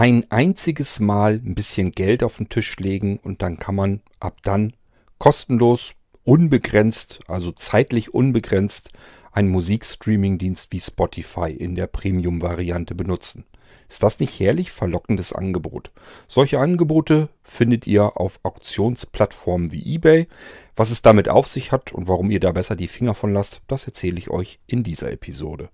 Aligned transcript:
ein 0.00 0.24
einziges 0.30 0.98
Mal 0.98 1.42
ein 1.44 1.54
bisschen 1.54 1.92
Geld 1.92 2.22
auf 2.22 2.38
den 2.38 2.48
Tisch 2.48 2.74
legen 2.78 3.18
und 3.22 3.42
dann 3.42 3.58
kann 3.58 3.74
man 3.74 4.00
ab 4.18 4.38
dann 4.42 4.72
kostenlos, 5.18 5.92
unbegrenzt, 6.24 7.20
also 7.28 7.52
zeitlich 7.52 8.14
unbegrenzt, 8.14 8.92
einen 9.30 9.50
Musikstreaming-Dienst 9.50 10.68
wie 10.72 10.80
Spotify 10.80 11.50
in 11.50 11.74
der 11.74 11.86
Premium-Variante 11.86 12.94
benutzen. 12.94 13.44
Ist 13.90 14.02
das 14.02 14.18
nicht 14.20 14.40
herrlich 14.40 14.70
verlockendes 14.70 15.34
Angebot? 15.34 15.90
Solche 16.28 16.60
Angebote 16.60 17.28
findet 17.42 17.86
ihr 17.86 18.18
auf 18.18 18.40
Auktionsplattformen 18.42 19.70
wie 19.70 19.96
eBay. 19.96 20.28
Was 20.76 20.90
es 20.90 21.02
damit 21.02 21.28
auf 21.28 21.46
sich 21.46 21.72
hat 21.72 21.92
und 21.92 22.08
warum 22.08 22.30
ihr 22.30 22.40
da 22.40 22.52
besser 22.52 22.74
die 22.74 22.88
Finger 22.88 23.12
von 23.12 23.34
lasst, 23.34 23.60
das 23.68 23.86
erzähle 23.86 24.16
ich 24.16 24.30
euch 24.30 24.60
in 24.66 24.82
dieser 24.82 25.12
Episode. 25.12 25.68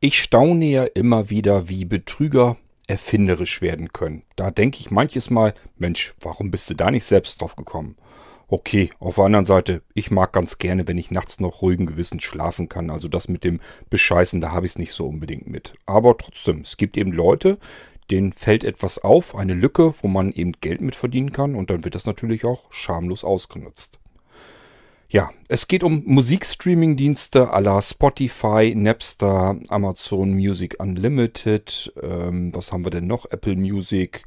Ich 0.00 0.22
staune 0.22 0.64
ja 0.66 0.84
immer 0.84 1.28
wieder, 1.28 1.68
wie 1.68 1.84
Betrüger 1.84 2.56
erfinderisch 2.86 3.60
werden 3.60 3.92
können. 3.92 4.22
Da 4.36 4.52
denke 4.52 4.78
ich 4.78 4.92
manches 4.92 5.28
Mal, 5.28 5.54
Mensch, 5.76 6.14
warum 6.20 6.52
bist 6.52 6.70
du 6.70 6.74
da 6.74 6.92
nicht 6.92 7.02
selbst 7.02 7.40
drauf 7.40 7.56
gekommen? 7.56 7.96
Okay, 8.46 8.90
auf 9.00 9.16
der 9.16 9.24
anderen 9.24 9.44
Seite, 9.44 9.82
ich 9.94 10.12
mag 10.12 10.32
ganz 10.32 10.58
gerne, 10.58 10.86
wenn 10.86 10.98
ich 10.98 11.10
nachts 11.10 11.40
noch 11.40 11.62
ruhigen 11.62 11.86
Gewissen 11.86 12.20
schlafen 12.20 12.68
kann. 12.68 12.90
Also 12.90 13.08
das 13.08 13.26
mit 13.26 13.42
dem 13.42 13.58
Bescheißen, 13.90 14.40
da 14.40 14.52
habe 14.52 14.66
ich 14.66 14.72
es 14.72 14.78
nicht 14.78 14.92
so 14.92 15.04
unbedingt 15.08 15.48
mit. 15.48 15.74
Aber 15.84 16.16
trotzdem, 16.16 16.60
es 16.60 16.76
gibt 16.76 16.96
eben 16.96 17.10
Leute, 17.10 17.58
denen 18.08 18.32
fällt 18.32 18.62
etwas 18.62 18.98
auf, 18.98 19.34
eine 19.34 19.54
Lücke, 19.54 19.94
wo 20.00 20.06
man 20.06 20.30
eben 20.30 20.52
Geld 20.60 20.80
mit 20.80 20.94
verdienen 20.94 21.32
kann 21.32 21.56
und 21.56 21.70
dann 21.70 21.82
wird 21.82 21.96
das 21.96 22.06
natürlich 22.06 22.44
auch 22.44 22.70
schamlos 22.70 23.24
ausgenutzt. 23.24 23.98
Ja, 25.10 25.30
es 25.48 25.68
geht 25.68 25.84
um 25.84 26.02
Musikstreaming-Dienste 26.04 27.50
à 27.50 27.60
la 27.60 27.80
Spotify, 27.80 28.74
Napster, 28.76 29.56
Amazon 29.70 30.34
Music 30.34 30.76
Unlimited, 30.78 31.90
ähm, 32.02 32.54
was 32.54 32.72
haben 32.72 32.84
wir 32.84 32.90
denn 32.90 33.06
noch? 33.06 33.24
Apple 33.30 33.56
Music, 33.56 34.24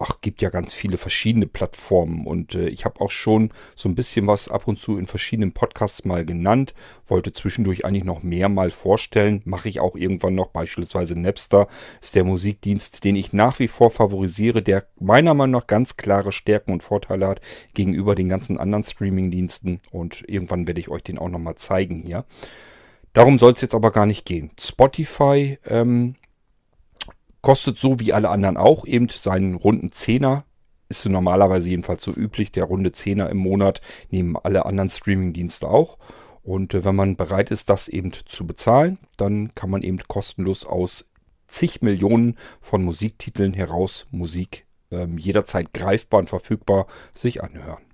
ach, 0.00 0.20
gibt 0.22 0.40
ja 0.40 0.48
ganz 0.48 0.72
viele 0.72 0.96
verschiedene 0.96 1.46
Plattformen 1.46 2.26
und 2.26 2.54
äh, 2.54 2.68
ich 2.68 2.86
habe 2.86 3.00
auch 3.02 3.10
schon 3.10 3.50
so 3.76 3.88
ein 3.88 3.94
bisschen 3.94 4.26
was 4.26 4.48
ab 4.48 4.66
und 4.66 4.78
zu 4.80 4.98
in 4.98 5.06
verschiedenen 5.06 5.52
Podcasts 5.52 6.06
mal 6.06 6.24
genannt, 6.24 6.74
wollte 7.06 7.34
zwischendurch 7.34 7.84
eigentlich 7.84 8.04
noch 8.04 8.22
mehr 8.22 8.48
mal 8.48 8.70
vorstellen, 8.70 9.42
mache 9.44 9.68
ich 9.68 9.78
auch 9.78 9.96
irgendwann 9.96 10.34
noch, 10.34 10.48
beispielsweise 10.48 11.20
Napster 11.20 11.68
ist 12.00 12.14
der 12.14 12.24
Musikdienst, 12.24 13.04
den 13.04 13.14
ich 13.14 13.34
nach 13.34 13.58
wie 13.58 13.68
vor 13.68 13.90
favorisiere, 13.90 14.62
der 14.62 14.86
meiner 14.98 15.34
Meinung 15.34 15.60
nach 15.60 15.66
ganz 15.66 15.98
klare 15.98 16.32
Stärken 16.32 16.72
und 16.72 16.82
Vorteile 16.82 17.28
hat 17.28 17.42
gegenüber 17.74 18.14
den 18.14 18.30
ganzen 18.30 18.58
anderen 18.58 18.84
Streaming-Diensten 18.84 19.80
und 19.90 20.24
irgendwann 20.26 20.66
werde 20.66 20.80
ich 20.80 20.88
euch 20.88 21.02
den 21.02 21.18
auch 21.18 21.28
nochmal 21.28 21.56
zeigen 21.56 22.02
hier. 22.06 22.24
Darum 23.12 23.38
soll 23.38 23.52
es 23.52 23.60
jetzt 23.60 23.74
aber 23.74 23.90
gar 23.90 24.06
nicht 24.06 24.24
gehen. 24.24 24.50
Spotify 24.58 25.58
ähm, 25.66 26.14
Kostet 27.42 27.78
so 27.78 27.98
wie 28.00 28.12
alle 28.12 28.28
anderen 28.28 28.56
auch 28.56 28.86
eben 28.86 29.08
seinen 29.08 29.54
runden 29.54 29.92
Zehner. 29.92 30.44
Ist 30.88 31.02
so 31.02 31.08
normalerweise 31.08 31.70
jedenfalls 31.70 32.02
so 32.02 32.12
üblich. 32.12 32.52
Der 32.52 32.64
runde 32.64 32.92
Zehner 32.92 33.30
im 33.30 33.38
Monat 33.38 33.80
nehmen 34.10 34.36
alle 34.36 34.66
anderen 34.66 34.90
Streaming-Dienste 34.90 35.68
auch. 35.68 35.98
Und 36.42 36.74
äh, 36.74 36.84
wenn 36.84 36.96
man 36.96 37.16
bereit 37.16 37.50
ist, 37.50 37.70
das 37.70 37.88
eben 37.88 38.12
zu 38.12 38.46
bezahlen, 38.46 38.98
dann 39.16 39.54
kann 39.54 39.70
man 39.70 39.82
eben 39.82 39.98
kostenlos 40.08 40.64
aus 40.64 41.10
zig 41.48 41.82
Millionen 41.82 42.36
von 42.60 42.82
Musiktiteln 42.82 43.54
heraus 43.54 44.06
Musik 44.10 44.66
ähm, 44.90 45.18
jederzeit 45.18 45.72
greifbar 45.72 46.20
und 46.20 46.28
verfügbar 46.28 46.86
sich 47.14 47.42
anhören 47.42 47.89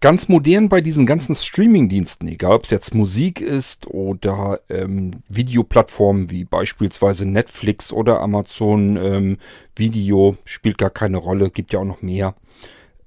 ganz 0.00 0.28
modern 0.28 0.68
bei 0.68 0.80
diesen 0.80 1.06
ganzen 1.06 1.34
Streaming-Diensten, 1.34 2.28
egal 2.28 2.52
ob 2.52 2.64
es 2.64 2.70
jetzt 2.70 2.94
Musik 2.94 3.40
ist 3.40 3.88
oder 3.88 4.60
ähm, 4.68 5.22
Videoplattformen 5.28 6.30
wie 6.30 6.44
beispielsweise 6.44 7.26
Netflix 7.26 7.92
oder 7.92 8.20
Amazon 8.20 8.96
ähm, 8.96 9.38
Video, 9.74 10.36
spielt 10.44 10.78
gar 10.78 10.90
keine 10.90 11.16
Rolle, 11.16 11.50
gibt 11.50 11.72
ja 11.72 11.80
auch 11.80 11.84
noch 11.84 12.02
mehr. 12.02 12.34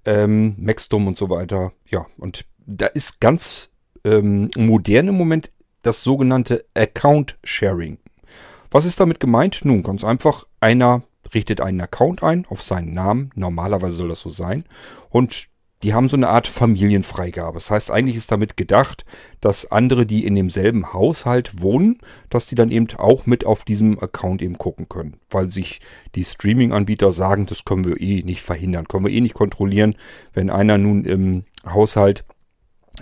Ähm, 0.04 0.56
Maxdom 0.58 1.08
und 1.08 1.18
so 1.18 1.30
weiter. 1.30 1.72
Ja, 1.90 2.08
und 2.18 2.46
da 2.66 2.88
ist 2.88 3.22
ganz 3.22 3.70
ähm, 4.04 4.50
modern 4.58 5.08
im 5.08 5.16
Moment 5.16 5.52
das 5.84 6.04
sogenannte 6.04 6.66
Account 6.74 7.38
Sharing. 7.44 7.98
Was 8.70 8.86
ist 8.86 9.00
damit 9.00 9.20
gemeint? 9.20 9.62
Nun, 9.64 9.84
ganz 9.84 10.04
einfach, 10.04 10.46
einer 10.60 11.04
richtet 11.34 11.62
einen 11.62 11.82
Account 11.82 12.24
ein 12.24 12.46
auf 12.50 12.64
seinen 12.64 12.92
Namen. 12.92 13.32
Normalerweise 13.36 13.98
soll 13.98 14.10
das 14.10 14.22
so 14.22 14.30
sein. 14.30 14.66
Und 15.10 15.48
die 15.84 15.94
haben 15.94 16.10
so 16.10 16.18
eine 16.18 16.30
Art 16.30 16.48
Familienfreigabe. 16.48 17.56
Das 17.56 17.72
heißt, 17.72 17.92
eigentlich 17.92 18.16
ist 18.16 18.32
damit 18.32 18.58
gedacht, 18.58 19.06
dass 19.40 19.72
andere, 19.72 20.06
die 20.06 20.26
in 20.26 20.36
demselben 20.36 20.94
Haushalt 20.94 21.62
wohnen, 21.62 21.98
dass 22.30 22.46
die 22.46 22.56
dann 22.56 22.72
eben 22.72 22.88
auch 22.98 23.26
mit 23.26 23.46
auf 23.46 23.64
diesem 23.64 24.00
Account 24.00 24.42
eben 24.42 24.58
gucken 24.58 24.90
können. 24.90 25.18
Weil 25.30 25.52
sich 25.52 25.82
die 26.16 26.26
Streaming-Anbieter 26.26 27.12
sagen, 27.12 27.46
das 27.48 27.66
können 27.66 27.86
wir 27.86 28.00
eh 28.00 28.22
nicht 28.24 28.42
verhindern, 28.42 28.88
können 28.88 29.06
wir 29.06 29.12
eh 29.12 29.22
nicht 29.22 29.34
kontrollieren. 29.34 29.96
Wenn 30.34 30.50
einer 30.50 30.78
nun 30.78 31.04
im 31.06 31.46
Haushalt 31.66 32.26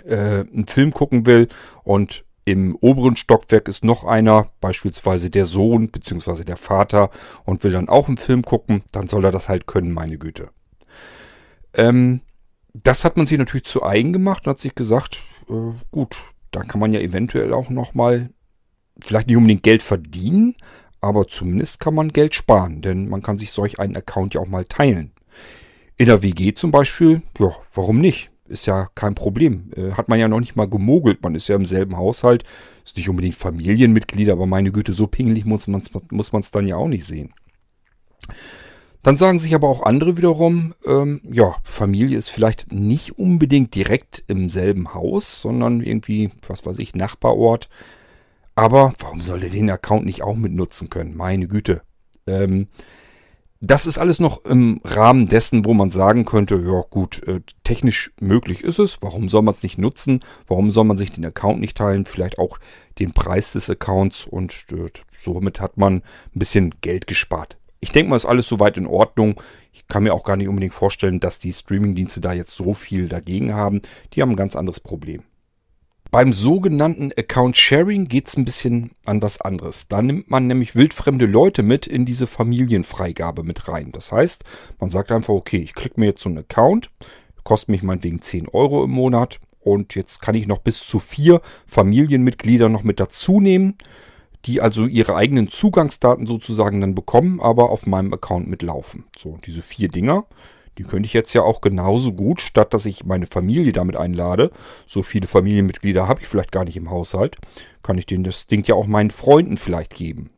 äh, 0.04 0.40
einen 0.40 0.66
Film 0.66 0.92
gucken 0.92 1.26
will 1.26 1.48
und 1.84 2.24
im 2.46 2.74
oberen 2.80 3.16
Stockwerk 3.16 3.68
ist 3.68 3.84
noch 3.84 4.04
einer, 4.04 4.46
beispielsweise 4.60 5.30
der 5.30 5.44
Sohn 5.44 5.90
bzw. 5.90 6.44
der 6.44 6.56
Vater 6.56 7.10
und 7.44 7.62
will 7.62 7.70
dann 7.70 7.88
auch 7.88 8.08
einen 8.08 8.16
Film 8.16 8.42
gucken, 8.42 8.82
dann 8.92 9.08
soll 9.08 9.24
er 9.24 9.30
das 9.30 9.48
halt 9.48 9.66
können, 9.66 9.92
meine 9.92 10.18
Güte. 10.18 10.48
Ähm, 11.74 12.22
das 12.74 13.04
hat 13.04 13.16
man 13.16 13.26
sich 13.26 13.38
natürlich 13.38 13.64
zu 13.64 13.84
eigen 13.84 14.12
gemacht 14.12 14.46
und 14.46 14.50
hat 14.50 14.60
sich 14.60 14.74
gesagt, 14.74 15.20
äh, 15.48 15.72
gut, 15.90 16.16
da 16.50 16.62
kann 16.62 16.80
man 16.80 16.92
ja 16.92 17.00
eventuell 17.00 17.52
auch 17.52 17.70
nochmal, 17.70 18.30
vielleicht 19.00 19.28
nicht 19.28 19.36
unbedingt 19.36 19.62
Geld 19.62 19.82
verdienen, 19.82 20.54
aber 21.00 21.28
zumindest 21.28 21.80
kann 21.80 21.94
man 21.94 22.12
Geld 22.12 22.34
sparen, 22.34 22.82
denn 22.82 23.08
man 23.08 23.22
kann 23.22 23.38
sich 23.38 23.50
solch 23.50 23.78
einen 23.78 23.96
Account 23.96 24.34
ja 24.34 24.40
auch 24.40 24.48
mal 24.48 24.64
teilen. 24.64 25.12
In 25.96 26.06
der 26.06 26.22
WG 26.22 26.54
zum 26.54 26.70
Beispiel, 26.70 27.22
ja, 27.38 27.54
warum 27.74 28.00
nicht? 28.00 28.30
Ist 28.48 28.66
ja 28.66 28.88
kein 28.94 29.14
Problem. 29.14 29.70
Äh, 29.76 29.92
hat 29.92 30.08
man 30.08 30.18
ja 30.18 30.26
noch 30.26 30.40
nicht 30.40 30.56
mal 30.56 30.68
gemogelt. 30.68 31.22
Man 31.22 31.36
ist 31.36 31.46
ja 31.46 31.54
im 31.54 31.66
selben 31.66 31.96
Haushalt. 31.96 32.42
Ist 32.84 32.96
nicht 32.96 33.08
unbedingt 33.08 33.36
Familienmitglied, 33.36 34.28
aber 34.28 34.46
meine 34.46 34.72
Güte, 34.72 34.92
so 34.92 35.06
pingelig 35.06 35.44
muss 35.44 35.68
man 35.68 35.82
es 35.82 36.50
dann 36.50 36.66
ja 36.66 36.74
auch 36.74 36.88
nicht 36.88 37.04
sehen. 37.04 37.32
Dann 39.02 39.16
sagen 39.16 39.38
sich 39.38 39.54
aber 39.54 39.68
auch 39.68 39.82
andere 39.82 40.16
wiederum, 40.16 40.74
ähm, 40.84 41.22
ja, 41.24 41.56
Familie 41.64 42.18
ist 42.18 42.28
vielleicht 42.28 42.70
nicht 42.70 43.18
unbedingt 43.18 43.74
direkt 43.74 44.24
im 44.26 44.50
selben 44.50 44.92
Haus, 44.92 45.40
sondern 45.40 45.80
irgendwie, 45.80 46.30
was 46.46 46.66
weiß 46.66 46.78
ich, 46.78 46.94
Nachbarort. 46.94 47.70
Aber 48.54 48.92
warum 48.98 49.22
soll 49.22 49.40
der 49.40 49.48
den 49.48 49.70
Account 49.70 50.04
nicht 50.04 50.22
auch 50.22 50.36
mitnutzen 50.36 50.90
können? 50.90 51.16
Meine 51.16 51.48
Güte. 51.48 51.80
Ähm, 52.26 52.68
das 53.62 53.86
ist 53.86 53.98
alles 53.98 54.20
noch 54.20 54.44
im 54.46 54.80
Rahmen 54.84 55.26
dessen, 55.26 55.66
wo 55.66 55.74
man 55.74 55.90
sagen 55.90 56.24
könnte, 56.24 56.56
ja 56.56 56.82
gut, 56.88 57.22
äh, 57.28 57.40
technisch 57.62 58.12
möglich 58.18 58.64
ist 58.64 58.78
es. 58.78 59.02
Warum 59.02 59.28
soll 59.28 59.42
man 59.42 59.54
es 59.54 59.62
nicht 59.62 59.76
nutzen? 59.76 60.20
Warum 60.46 60.70
soll 60.70 60.84
man 60.84 60.96
sich 60.96 61.12
den 61.12 61.26
Account 61.26 61.60
nicht 61.60 61.76
teilen? 61.76 62.06
Vielleicht 62.06 62.38
auch 62.38 62.58
den 62.98 63.12
Preis 63.12 63.52
des 63.52 63.68
Accounts 63.68 64.26
und 64.26 64.64
äh, 64.72 64.88
somit 65.12 65.60
hat 65.60 65.76
man 65.76 65.96
ein 65.96 66.02
bisschen 66.38 66.74
Geld 66.80 67.06
gespart. 67.06 67.58
Ich 67.80 67.92
denke 67.92 68.10
mal, 68.10 68.16
ist 68.16 68.26
alles 68.26 68.46
soweit 68.46 68.76
in 68.76 68.86
Ordnung. 68.86 69.40
Ich 69.72 69.88
kann 69.88 70.02
mir 70.02 70.12
auch 70.12 70.24
gar 70.24 70.36
nicht 70.36 70.48
unbedingt 70.48 70.74
vorstellen, 70.74 71.18
dass 71.18 71.38
die 71.38 71.52
Streamingdienste 71.52 72.20
da 72.20 72.32
jetzt 72.32 72.54
so 72.54 72.74
viel 72.74 73.08
dagegen 73.08 73.54
haben. 73.54 73.80
Die 74.12 74.20
haben 74.20 74.30
ein 74.30 74.36
ganz 74.36 74.54
anderes 74.54 74.80
Problem. 74.80 75.22
Beim 76.10 76.32
sogenannten 76.32 77.12
Account 77.16 77.56
Sharing 77.56 78.08
geht 78.08 78.26
es 78.26 78.36
ein 78.36 78.44
bisschen 78.44 78.90
an 79.06 79.22
was 79.22 79.40
anderes. 79.40 79.86
Da 79.86 80.02
nimmt 80.02 80.28
man 80.28 80.48
nämlich 80.48 80.74
wildfremde 80.74 81.24
Leute 81.24 81.62
mit 81.62 81.86
in 81.86 82.04
diese 82.04 82.26
Familienfreigabe 82.26 83.44
mit 83.44 83.68
rein. 83.68 83.92
Das 83.92 84.10
heißt, 84.10 84.44
man 84.80 84.90
sagt 84.90 85.12
einfach, 85.12 85.32
okay, 85.32 85.58
ich 85.58 85.74
klicke 85.74 86.00
mir 86.00 86.06
jetzt 86.06 86.22
so 86.22 86.28
einen 86.28 86.38
Account, 86.38 86.90
kostet 87.44 87.68
mich 87.68 87.82
meinetwegen 87.84 88.20
10 88.20 88.48
Euro 88.48 88.82
im 88.84 88.90
Monat 88.90 89.38
und 89.60 89.94
jetzt 89.94 90.20
kann 90.20 90.34
ich 90.34 90.48
noch 90.48 90.58
bis 90.58 90.84
zu 90.84 90.98
vier 90.98 91.40
Familienmitglieder 91.66 92.68
noch 92.68 92.82
mit 92.82 92.98
dazu 92.98 93.40
nehmen 93.40 93.76
die 94.46 94.60
also 94.60 94.86
ihre 94.86 95.16
eigenen 95.16 95.48
Zugangsdaten 95.48 96.26
sozusagen 96.26 96.80
dann 96.80 96.94
bekommen, 96.94 97.40
aber 97.40 97.70
auf 97.70 97.86
meinem 97.86 98.12
Account 98.12 98.48
mitlaufen. 98.48 99.04
So, 99.16 99.36
diese 99.44 99.62
vier 99.62 99.88
Dinger, 99.88 100.26
die 100.78 100.84
könnte 100.84 101.06
ich 101.06 101.12
jetzt 101.12 101.34
ja 101.34 101.42
auch 101.42 101.60
genauso 101.60 102.12
gut, 102.12 102.40
statt 102.40 102.72
dass 102.72 102.86
ich 102.86 103.04
meine 103.04 103.26
Familie 103.26 103.72
damit 103.72 103.96
einlade, 103.96 104.50
so 104.86 105.02
viele 105.02 105.26
Familienmitglieder 105.26 106.08
habe 106.08 106.20
ich 106.20 106.26
vielleicht 106.26 106.52
gar 106.52 106.64
nicht 106.64 106.76
im 106.76 106.90
Haushalt, 106.90 107.36
kann 107.82 107.98
ich 107.98 108.06
denen 108.06 108.24
das 108.24 108.46
Ding 108.46 108.64
ja 108.66 108.74
auch 108.74 108.86
meinen 108.86 109.10
Freunden 109.10 109.56
vielleicht 109.56 109.94
geben. 109.94 110.30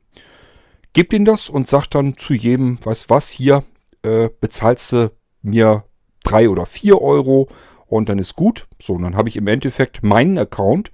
Gebt 0.94 1.12
ihnen 1.12 1.24
das 1.24 1.48
und 1.48 1.68
sagt 1.68 1.94
dann 1.94 2.18
zu 2.18 2.34
jedem, 2.34 2.78
weißt 2.84 3.08
was, 3.08 3.28
hier 3.30 3.64
äh, 4.02 4.28
bezahlst 4.40 4.92
du 4.92 5.12
mir 5.42 5.84
drei 6.24 6.48
oder 6.48 6.66
vier 6.66 7.00
Euro 7.00 7.48
und 7.86 8.08
dann 8.08 8.18
ist 8.18 8.36
gut. 8.36 8.66
So, 8.80 8.94
und 8.94 9.02
dann 9.02 9.16
habe 9.16 9.28
ich 9.28 9.36
im 9.36 9.46
Endeffekt 9.46 10.02
meinen 10.02 10.38
Account 10.38 10.90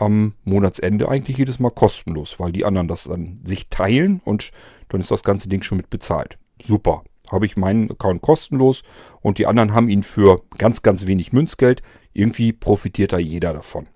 am 0.00 0.34
Monatsende 0.44 1.08
eigentlich 1.08 1.38
jedes 1.38 1.58
Mal 1.58 1.70
kostenlos, 1.70 2.40
weil 2.40 2.52
die 2.52 2.64
anderen 2.64 2.88
das 2.88 3.04
dann 3.04 3.40
sich 3.44 3.68
teilen 3.68 4.20
und 4.24 4.50
dann 4.88 5.00
ist 5.00 5.10
das 5.10 5.22
ganze 5.22 5.48
Ding 5.48 5.62
schon 5.62 5.76
mit 5.76 5.90
bezahlt. 5.90 6.38
Super. 6.60 7.04
Habe 7.30 7.46
ich 7.46 7.56
meinen 7.56 7.90
Account 7.90 8.22
kostenlos 8.22 8.82
und 9.20 9.38
die 9.38 9.46
anderen 9.46 9.72
haben 9.72 9.88
ihn 9.88 10.02
für 10.02 10.42
ganz, 10.58 10.82
ganz 10.82 11.06
wenig 11.06 11.32
Münzgeld. 11.32 11.82
Irgendwie 12.12 12.52
profitiert 12.52 13.12
da 13.12 13.18
jeder 13.18 13.52
davon. 13.52 13.86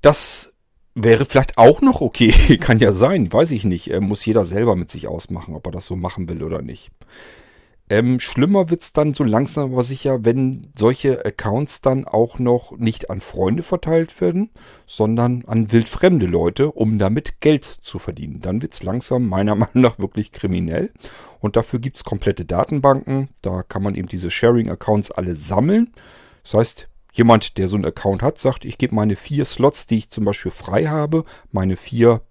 Das 0.00 0.54
wäre 0.94 1.24
vielleicht 1.24 1.58
auch 1.58 1.80
noch 1.80 2.00
okay. 2.00 2.32
Kann 2.60 2.78
ja 2.78 2.92
sein, 2.92 3.32
weiß 3.32 3.50
ich 3.50 3.64
nicht. 3.64 3.98
Muss 4.00 4.24
jeder 4.24 4.44
selber 4.44 4.76
mit 4.76 4.90
sich 4.90 5.08
ausmachen, 5.08 5.54
ob 5.54 5.66
er 5.66 5.72
das 5.72 5.86
so 5.86 5.96
machen 5.96 6.28
will 6.28 6.42
oder 6.42 6.62
nicht. 6.62 6.90
Ähm, 7.90 8.20
schlimmer 8.20 8.70
wird 8.70 8.82
es 8.82 8.92
dann 8.92 9.14
so 9.14 9.24
langsam 9.24 9.72
aber 9.72 9.82
sicher, 9.82 10.24
wenn 10.24 10.68
solche 10.76 11.24
Accounts 11.24 11.80
dann 11.80 12.04
auch 12.04 12.38
noch 12.38 12.78
nicht 12.78 13.10
an 13.10 13.20
Freunde 13.20 13.64
verteilt 13.64 14.20
werden, 14.20 14.50
sondern 14.86 15.44
an 15.48 15.72
wildfremde 15.72 16.26
Leute, 16.26 16.70
um 16.70 17.00
damit 17.00 17.40
Geld 17.40 17.64
zu 17.64 17.98
verdienen. 17.98 18.38
Dann 18.40 18.62
wird 18.62 18.74
es 18.74 18.84
langsam 18.84 19.28
meiner 19.28 19.54
Meinung 19.56 19.82
nach 19.82 19.98
wirklich 19.98 20.30
kriminell. 20.30 20.92
Und 21.40 21.56
dafür 21.56 21.80
gibt 21.80 21.96
es 21.96 22.04
komplette 22.04 22.44
Datenbanken. 22.44 23.30
Da 23.42 23.64
kann 23.64 23.82
man 23.82 23.96
eben 23.96 24.06
diese 24.06 24.30
Sharing-Accounts 24.30 25.10
alle 25.10 25.34
sammeln. 25.34 25.92
Das 26.44 26.54
heißt, 26.54 26.88
jemand, 27.12 27.58
der 27.58 27.66
so 27.66 27.74
einen 27.74 27.86
Account 27.86 28.22
hat, 28.22 28.38
sagt, 28.38 28.64
ich 28.64 28.78
gebe 28.78 28.94
meine 28.94 29.16
vier 29.16 29.44
Slots, 29.44 29.88
die 29.88 29.98
ich 29.98 30.10
zum 30.10 30.24
Beispiel 30.24 30.52
frei 30.52 30.86
habe, 30.86 31.24
meine 31.50 31.76
vier 31.76 32.22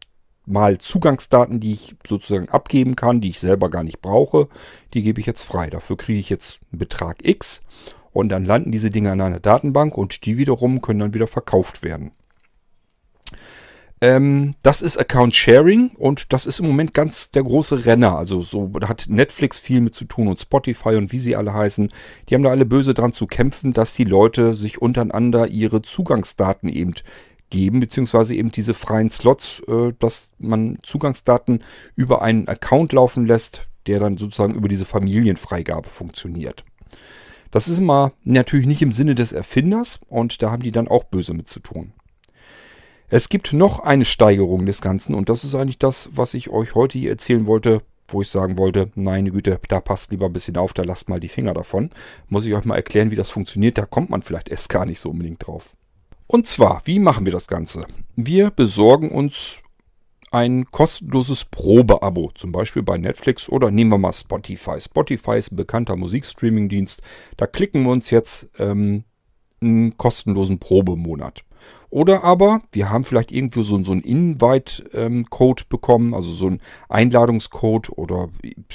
mal 0.49 0.77
Zugangsdaten, 0.77 1.59
die 1.59 1.73
ich 1.73 1.95
sozusagen 2.05 2.49
abgeben 2.49 2.95
kann, 2.95 3.21
die 3.21 3.29
ich 3.29 3.39
selber 3.39 3.69
gar 3.69 3.83
nicht 3.83 4.01
brauche, 4.01 4.47
die 4.93 5.03
gebe 5.03 5.19
ich 5.19 5.25
jetzt 5.25 5.43
frei. 5.43 5.69
Dafür 5.69 5.97
kriege 5.97 6.19
ich 6.19 6.29
jetzt 6.29 6.59
einen 6.71 6.79
Betrag 6.79 7.25
X 7.25 7.61
und 8.11 8.29
dann 8.29 8.45
landen 8.45 8.71
diese 8.71 8.89
Dinge 8.89 9.13
in 9.13 9.21
einer 9.21 9.39
Datenbank 9.39 9.97
und 9.97 10.25
die 10.25 10.37
wiederum 10.37 10.81
können 10.81 10.99
dann 10.99 11.13
wieder 11.13 11.27
verkauft 11.27 11.83
werden. 11.83 12.11
Ähm, 14.01 14.55
das 14.63 14.81
ist 14.81 14.97
Account 14.97 15.35
Sharing 15.35 15.89
und 15.97 16.31
das 16.31 16.45
ist 16.45 16.59
im 16.59 16.67
Moment 16.67 16.93
ganz 16.93 17.31
der 17.31 17.43
große 17.43 17.85
Renner. 17.85 18.17
Also 18.17 18.43
so 18.43 18.71
hat 18.83 19.05
Netflix 19.09 19.59
viel 19.59 19.81
mit 19.81 19.95
zu 19.95 20.05
tun 20.05 20.29
und 20.29 20.39
Spotify 20.39 20.95
und 20.95 21.11
wie 21.11 21.19
sie 21.19 21.35
alle 21.35 21.53
heißen. 21.53 21.91
Die 22.27 22.35
haben 22.35 22.43
da 22.43 22.49
alle 22.49 22.65
böse 22.65 22.93
dran 22.93 23.11
zu 23.11 23.27
kämpfen, 23.27 23.73
dass 23.73 23.91
die 23.93 24.05
Leute 24.05 24.55
sich 24.55 24.81
untereinander 24.81 25.47
ihre 25.47 25.81
Zugangsdaten 25.81 26.69
eben 26.69 26.93
geben, 27.49 27.79
beziehungsweise 27.79 28.35
eben 28.35 28.51
diese 28.51 28.73
freien 28.73 29.09
Slots, 29.09 29.61
äh, 29.67 29.93
dass 29.99 30.31
man 30.37 30.79
Zugangsdaten 30.83 31.63
über 31.95 32.21
einen 32.21 32.47
Account 32.47 32.93
laufen 32.93 33.25
lässt, 33.25 33.67
der 33.87 33.99
dann 33.99 34.17
sozusagen 34.17 34.53
über 34.53 34.67
diese 34.67 34.85
Familienfreigabe 34.85 35.89
funktioniert. 35.89 36.63
Das 37.51 37.67
ist 37.67 37.79
immer 37.79 38.11
natürlich 38.23 38.67
nicht 38.67 38.81
im 38.81 38.91
Sinne 38.91 39.15
des 39.15 39.31
Erfinders 39.31 39.99
und 40.07 40.41
da 40.43 40.51
haben 40.51 40.61
die 40.61 40.71
dann 40.71 40.87
auch 40.87 41.05
böse 41.05 41.33
mit 41.33 41.47
zu 41.47 41.59
tun. 41.59 41.93
Es 43.07 43.29
gibt 43.29 43.53
noch 43.53 43.79
eine 43.79 44.05
Steigerung 44.05 44.67
des 44.67 44.81
Ganzen 44.81 45.15
und 45.15 45.29
das 45.29 45.43
ist 45.43 45.55
eigentlich 45.55 45.79
das, 45.79 46.09
was 46.13 46.35
ich 46.35 46.51
euch 46.51 46.75
heute 46.75 46.99
hier 46.99 47.09
erzählen 47.09 47.47
wollte, 47.47 47.81
wo 48.07 48.21
ich 48.21 48.29
sagen 48.29 48.57
wollte, 48.57 48.91
meine 48.93 49.31
Güte, 49.31 49.59
da 49.67 49.79
passt 49.79 50.11
lieber 50.11 50.27
ein 50.27 50.33
bisschen 50.33 50.57
auf, 50.57 50.73
da 50.73 50.83
lasst 50.83 51.09
mal 51.09 51.19
die 51.19 51.27
Finger 51.27 51.55
davon. 51.55 51.89
Muss 52.27 52.45
ich 52.45 52.53
euch 52.53 52.65
mal 52.65 52.75
erklären, 52.75 53.09
wie 53.09 53.15
das 53.15 53.31
funktioniert, 53.31 53.79
da 53.79 53.85
kommt 53.85 54.11
man 54.11 54.21
vielleicht 54.21 54.49
erst 54.49 54.69
gar 54.69 54.85
nicht 54.85 54.99
so 54.99 55.09
unbedingt 55.09 55.45
drauf. 55.45 55.75
Und 56.31 56.45
zwar, 56.45 56.83
wie 56.85 56.99
machen 56.99 57.25
wir 57.25 57.33
das 57.33 57.47
Ganze? 57.47 57.87
Wir 58.15 58.51
besorgen 58.51 59.09
uns 59.09 59.61
ein 60.29 60.69
kostenloses 60.69 61.43
Probeabo, 61.45 62.31
zum 62.35 62.51
Beispiel 62.51 62.83
bei 62.83 62.99
Netflix 62.99 63.49
oder 63.49 63.71
nehmen 63.71 63.89
wir 63.89 63.97
mal 63.97 64.13
Spotify. 64.13 64.79
Spotify 64.79 65.39
ist 65.39 65.51
ein 65.51 65.55
bekannter 65.55 65.95
Musikstreaming-Dienst. 65.95 67.01
Da 67.35 67.47
klicken 67.47 67.81
wir 67.81 67.89
uns 67.89 68.11
jetzt 68.11 68.47
ähm, 68.59 69.05
einen 69.59 69.97
kostenlosen 69.97 70.59
Probemonat. 70.59 71.43
Oder 71.89 72.23
aber 72.23 72.61
wir 72.71 72.91
haben 72.91 73.03
vielleicht 73.03 73.31
irgendwo 73.31 73.63
so, 73.63 73.83
so 73.83 73.91
einen 73.91 74.01
Invite-Code 74.01 75.63
ähm, 75.63 75.67
bekommen, 75.67 76.13
also 76.13 76.31
so 76.31 76.45
einen 76.45 76.61
Einladungscode 76.89 77.89
oder 77.97 78.29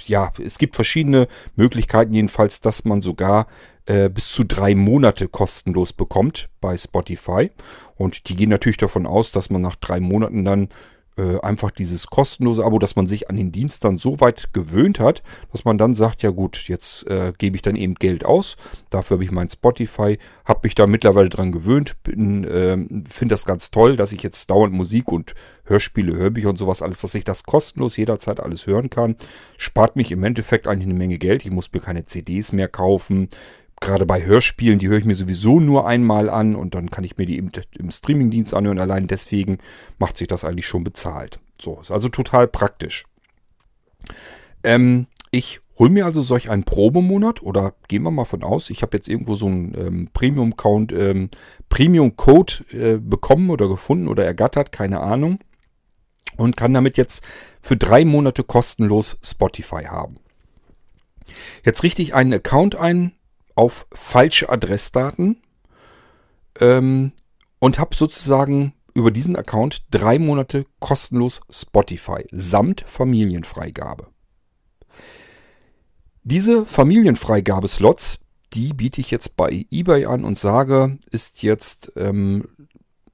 ja, 0.07 0.33
es 0.43 0.59
gibt 0.59 0.75
verschiedene 0.75 1.29
Möglichkeiten 1.55 2.13
jedenfalls, 2.13 2.61
dass 2.61 2.85
man 2.85 3.01
sogar 3.01 3.47
äh, 3.87 4.09
bis 4.09 4.33
zu 4.33 4.45
drei 4.45 4.75
Monate 4.75 5.29
kostenlos 5.29 5.93
bekommt 5.93 6.49
bei 6.61 6.77
Spotify. 6.77 7.51
Und 7.97 8.29
die 8.29 8.37
gehen 8.37 8.51
natürlich 8.51 8.79
davon 8.79 9.07
aus, 9.07 9.31
dass 9.33 9.51
man 9.51 9.63
nach 9.63 9.77
drei 9.77 10.01
Monaten 10.01 10.45
dann 10.45 10.69
äh, 11.17 11.39
einfach 11.41 11.71
dieses 11.71 12.09
kostenlose 12.09 12.65
Abo, 12.65 12.79
dass 12.81 12.97
man 12.97 13.07
sich 13.07 13.31
an 13.31 13.37
den 13.37 13.53
Dienst 13.53 13.85
dann 13.85 13.99
so 13.99 14.21
weit 14.21 14.53
gewöhnt 14.53 14.99
hat, 14.99 15.23
dass 15.53 15.65
man 15.65 15.79
dann 15.79 15.95
sagt, 15.95 16.23
ja 16.23 16.31
gut, 16.31 16.69
jetzt 16.69 17.07
äh, 17.07 17.33
gebe 17.39 17.55
ich 17.55 17.63
dann 17.63 17.77
eben 17.77 17.95
Geld 17.95 18.25
aus. 18.25 18.57
Dafür 18.91 19.17
habe 19.17 19.25
ich 19.25 19.31
mein 19.31 19.49
Spotify, 19.49 20.19
habe 20.45 20.61
mich 20.65 20.75
da 20.75 20.87
mittlerweile 20.89 21.29
dran 21.29 21.53
gewöhnt, 21.53 21.95
äh, 22.09 22.77
finde 23.09 23.33
das 23.33 23.45
ganz 23.45 23.71
toll, 23.71 23.97
dass 23.97 24.13
ich 24.13 24.23
jetzt 24.25 24.51
dauernd 24.51 24.75
Musik 24.75 25.13
und 25.13 25.35
Hörspiele, 25.67 26.17
Hörbücher 26.17 26.51
und 26.51 26.59
sowas 26.59 26.83
alles, 26.83 27.01
dass 27.01 27.15
ich 27.15 27.25
das 27.25 27.45
kostenlos 27.45 27.97
jederzeit 27.97 28.41
alles 28.41 28.67
hören 28.67 28.91
kann. 28.91 29.17
Spart 29.57 29.95
mich 29.95 30.11
im 30.11 30.25
Endeffekt 30.25 30.67
eigentlich 30.67 30.89
eine 30.89 30.99
Menge 30.99 31.19
Geld. 31.19 31.45
Ich 31.45 31.53
muss 31.53 31.73
mir 31.73 31.81
keine 31.81 32.07
CDs 32.07 32.53
mehr 32.53 32.69
kaufen 32.69 33.29
gerade 33.85 34.07
bei 34.07 34.25
Hörspielen, 34.25 34.79
die 34.79 34.89
höre 34.89 34.99
ich 34.99 35.05
mir 35.05 35.15
sowieso 35.15 35.61
nur 35.61 35.87
einmal 35.87 36.29
an 36.29 36.57
und 36.57 36.75
dann 36.75 36.91
kann 36.91 37.05
ich 37.05 37.17
mir 37.17 37.27
die 37.27 37.37
eben 37.37 37.51
im 37.79 37.91
Streamingdienst 37.91 38.55
anhören. 38.55 38.81
Allein 38.81 39.07
deswegen 39.07 39.59
macht 39.99 40.17
sich 40.17 40.27
das 40.27 40.45
eigentlich 40.45 40.67
schon 40.67 40.85
bezahlt. 40.85 41.39
So, 41.61 41.79
ist 41.81 41.91
also 41.91 42.09
total 42.09 42.49
praktisch. 42.49 43.05
Ähm, 44.63 45.07
ich 45.31 45.61
hole 45.79 45.91
mir 45.91 46.05
also 46.05 46.23
solch 46.23 46.51
einen 46.51 46.65
Probemonat 46.65 47.43
oder 47.43 47.75
gehen 47.89 48.03
wir 48.03 48.11
mal 48.11 48.25
von 48.25 48.43
aus, 48.43 48.71
ich 48.71 48.83
habe 48.83 48.97
jetzt 48.97 49.09
irgendwo 49.09 49.35
so 49.35 49.47
einen 49.47 49.75
ähm, 49.77 50.09
Premium-Count, 50.13 50.93
ähm, 50.93 51.31
Premium-Code 51.69 52.55
äh, 52.73 52.99
bekommen 52.99 53.51
oder 53.51 53.69
gefunden 53.69 54.09
oder 54.09 54.25
ergattert, 54.25 54.73
keine 54.73 55.01
Ahnung. 55.01 55.39
Und 56.37 56.57
kann 56.57 56.75
damit 56.75 56.97
jetzt 56.97 57.23
für 57.61 57.77
drei 57.77 58.05
Monate 58.05 58.43
kostenlos 58.43 59.19
Spotify 59.23 59.85
haben. 59.85 60.17
Jetzt 61.65 61.85
richte 61.85 62.03
ich 62.03 62.15
einen 62.15 62.33
Account 62.33 62.75
ein, 62.75 63.13
auf 63.55 63.87
falsche 63.93 64.49
Adressdaten 64.49 65.43
ähm, 66.61 67.13
und 67.59 67.79
habe 67.79 67.95
sozusagen 67.95 68.75
über 68.95 69.11
diesen 69.11 69.37
Account 69.37 69.83
drei 69.91 70.19
Monate 70.19 70.67
kostenlos 70.81 71.41
Spotify 71.51 72.27
samt 72.31 72.83
Familienfreigabe. 72.87 74.09
Diese 76.23 76.65
Familienfreigabe-Slots, 76.65 78.19
die 78.53 78.73
biete 78.73 79.01
ich 79.01 79.11
jetzt 79.11 79.37
bei 79.37 79.67
eBay 79.71 80.07
an 80.07 80.25
und 80.25 80.39
sage, 80.39 80.99
ist 81.11 81.43
jetzt 81.43 81.93
ähm, 81.97 82.49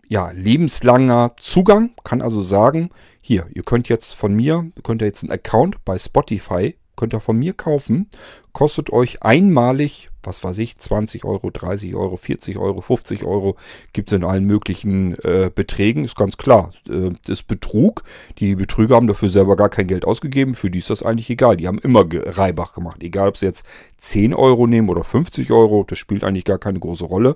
ja, 0.07 0.31
lebenslanger 0.31 1.35
Zugang. 1.41 1.91
Kann 2.05 2.21
also 2.21 2.43
sagen, 2.43 2.91
hier, 3.21 3.47
ihr 3.55 3.63
könnt 3.63 3.89
jetzt 3.89 4.13
von 4.13 4.35
mir, 4.35 4.71
könnt 4.83 5.03
ihr 5.03 5.07
jetzt 5.07 5.23
einen 5.23 5.33
Account 5.33 5.85
bei 5.85 5.99
Spotify 5.99 6.77
Könnt 7.01 7.15
ihr 7.15 7.21
von 7.21 7.39
mir 7.39 7.55
kaufen. 7.55 8.11
Kostet 8.53 8.91
euch 8.91 9.23
einmalig, 9.23 10.10
was 10.23 10.43
weiß 10.43 10.59
ich, 10.59 10.79
20 10.79 11.25
Euro, 11.25 11.51
30 11.51 11.95
Euro, 11.95 12.17
40 12.17 12.59
Euro, 12.59 12.81
50 12.81 13.25
Euro. 13.25 13.57
Gibt 13.93 14.11
es 14.11 14.17
in 14.17 14.25
allen 14.25 14.45
möglichen 14.45 15.15
äh, 15.25 15.51
Beträgen. 15.55 16.05
Ist 16.05 16.17
ganz 16.17 16.37
klar. 16.37 16.71
Äh, 16.89 17.11
das 17.27 17.41
ist 17.41 17.47
Betrug. 17.47 18.03
Die 18.39 18.55
Betrüger 18.55 18.97
haben 18.97 19.07
dafür 19.07 19.29
selber 19.29 19.57
gar 19.57 19.69
kein 19.69 19.87
Geld 19.87 20.05
ausgegeben. 20.05 20.55
Für 20.55 20.71
die 20.71 20.79
ist 20.79 20.91
das 20.91 21.03
eigentlich 21.03 21.31
egal. 21.31 21.57
Die 21.57 21.67
haben 21.67 21.79
immer 21.79 22.07
Reibach 22.11 22.73
gemacht. 22.73 23.03
Egal, 23.03 23.29
ob 23.29 23.37
sie 23.37 23.47
jetzt 23.47 23.67
10 23.99 24.35
Euro 24.35 24.67
nehmen 24.67 24.89
oder 24.89 25.05
50 25.05 25.51
Euro. 25.51 25.85
Das 25.87 25.99
spielt 25.99 26.25
eigentlich 26.25 26.45
gar 26.45 26.59
keine 26.59 26.81
große 26.81 27.05
Rolle. 27.05 27.35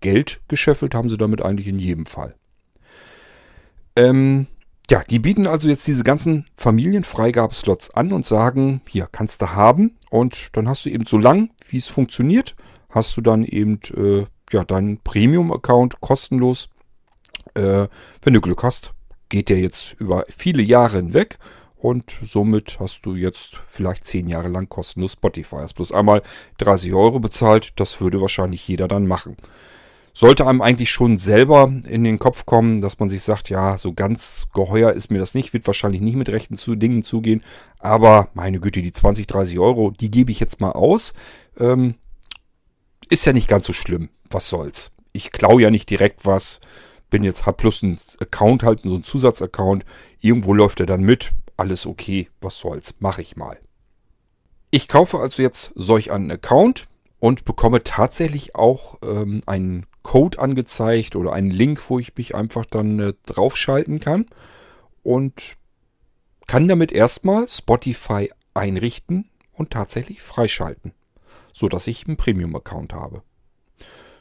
Geld 0.00 0.40
gescheffelt 0.48 0.94
haben 0.94 1.08
sie 1.08 1.16
damit 1.16 1.42
eigentlich 1.42 1.68
in 1.68 1.78
jedem 1.78 2.06
Fall. 2.06 2.34
Ähm, 3.96 4.46
ja, 4.90 5.02
die 5.08 5.20
bieten 5.20 5.46
also 5.46 5.68
jetzt 5.68 5.86
diese 5.86 6.02
ganzen 6.02 6.46
Familienfreigabeslots 6.56 7.94
an 7.94 8.12
und 8.12 8.26
sagen, 8.26 8.82
hier 8.86 9.08
kannst 9.10 9.40
du 9.40 9.50
haben 9.50 9.96
und 10.10 10.50
dann 10.52 10.68
hast 10.68 10.84
du 10.84 10.90
eben 10.90 11.06
so 11.06 11.18
lang, 11.18 11.50
wie 11.72 11.78
es 11.78 11.88
funktioniert, 11.88 12.54
hast 12.90 13.16
du 13.16 13.20
dann 13.20 13.44
eben 13.44 13.80
äh, 13.96 14.26
ja 14.52 14.64
deinen 14.64 14.98
Premium-Account 14.98 16.00
kostenlos. 16.00 16.68
Äh, 17.54 17.88
wenn 18.22 18.34
du 18.34 18.40
Glück 18.40 18.62
hast, 18.62 18.92
geht 19.28 19.48
der 19.48 19.58
jetzt 19.58 19.94
über 19.98 20.24
viele 20.28 20.62
Jahre 20.62 20.98
hinweg 20.98 21.38
und 21.76 22.16
somit 22.22 22.78
hast 22.78 23.06
du 23.06 23.14
jetzt 23.14 23.60
vielleicht 23.66 24.06
zehn 24.06 24.28
Jahre 24.28 24.48
lang 24.48 24.68
kostenlos 24.68 25.12
Spotify. 25.12 25.56
Hast 25.56 25.74
bloß 25.74 25.92
einmal 25.92 26.22
30 26.58 26.92
Euro 26.92 27.18
bezahlt, 27.18 27.72
das 27.76 28.00
würde 28.00 28.20
wahrscheinlich 28.20 28.68
jeder 28.68 28.88
dann 28.88 29.06
machen 29.06 29.36
sollte 30.14 30.46
einem 30.46 30.60
eigentlich 30.60 30.90
schon 30.90 31.18
selber 31.18 31.72
in 31.86 32.04
den 32.04 32.18
Kopf 32.18 32.44
kommen, 32.44 32.80
dass 32.80 32.98
man 32.98 33.08
sich 33.08 33.22
sagt, 33.22 33.48
ja, 33.48 33.76
so 33.76 33.92
ganz 33.92 34.48
geheuer 34.52 34.92
ist 34.92 35.10
mir 35.10 35.18
das 35.18 35.34
nicht, 35.34 35.52
wird 35.52 35.66
wahrscheinlich 35.66 36.02
nicht 36.02 36.16
mit 36.16 36.28
rechten 36.28 36.56
zu 36.56 36.74
Dingen 36.74 37.02
zugehen, 37.04 37.42
aber 37.78 38.28
meine 38.34 38.60
Güte, 38.60 38.82
die 38.82 38.92
20, 38.92 39.26
30 39.26 39.58
Euro, 39.58 39.90
die 39.90 40.10
gebe 40.10 40.30
ich 40.30 40.40
jetzt 40.40 40.60
mal 40.60 40.72
aus. 40.72 41.14
Ähm, 41.58 41.94
ist 43.08 43.24
ja 43.24 43.32
nicht 43.32 43.48
ganz 43.48 43.66
so 43.66 43.72
schlimm. 43.72 44.08
Was 44.30 44.48
soll's? 44.48 44.92
Ich 45.12 45.32
klaue 45.32 45.62
ja 45.62 45.70
nicht 45.70 45.90
direkt 45.90 46.24
was. 46.24 46.60
Bin 47.10 47.24
jetzt, 47.24 47.44
hab 47.44 47.58
plus 47.58 47.82
einen 47.82 47.98
Account 48.20 48.62
halt, 48.62 48.80
so 48.82 48.94
einen 48.94 49.04
Zusatzaccount. 49.04 49.84
Irgendwo 50.20 50.54
läuft 50.54 50.80
er 50.80 50.86
dann 50.86 51.02
mit. 51.02 51.32
Alles 51.56 51.86
okay. 51.86 52.30
Was 52.40 52.58
soll's? 52.58 52.94
Mach 53.00 53.18
ich 53.18 53.36
mal. 53.36 53.58
Ich 54.70 54.88
kaufe 54.88 55.18
also 55.18 55.42
jetzt 55.42 55.72
solch 55.74 56.10
einen 56.10 56.30
Account 56.30 56.88
und 57.22 57.44
bekomme 57.44 57.84
tatsächlich 57.84 58.56
auch 58.56 58.98
ähm, 59.00 59.42
einen 59.46 59.86
Code 60.02 60.40
angezeigt 60.40 61.14
oder 61.14 61.32
einen 61.32 61.52
Link, 61.52 61.80
wo 61.88 62.00
ich 62.00 62.16
mich 62.16 62.34
einfach 62.34 62.66
dann 62.66 62.98
äh, 62.98 63.12
draufschalten 63.26 64.00
kann 64.00 64.26
und 65.04 65.56
kann 66.48 66.66
damit 66.66 66.90
erstmal 66.90 67.48
Spotify 67.48 68.32
einrichten 68.54 69.30
und 69.52 69.70
tatsächlich 69.70 70.20
freischalten, 70.20 70.94
so 71.52 71.68
dass 71.68 71.86
ich 71.86 72.08
einen 72.08 72.16
Premium-Account 72.16 72.92
habe. 72.92 73.22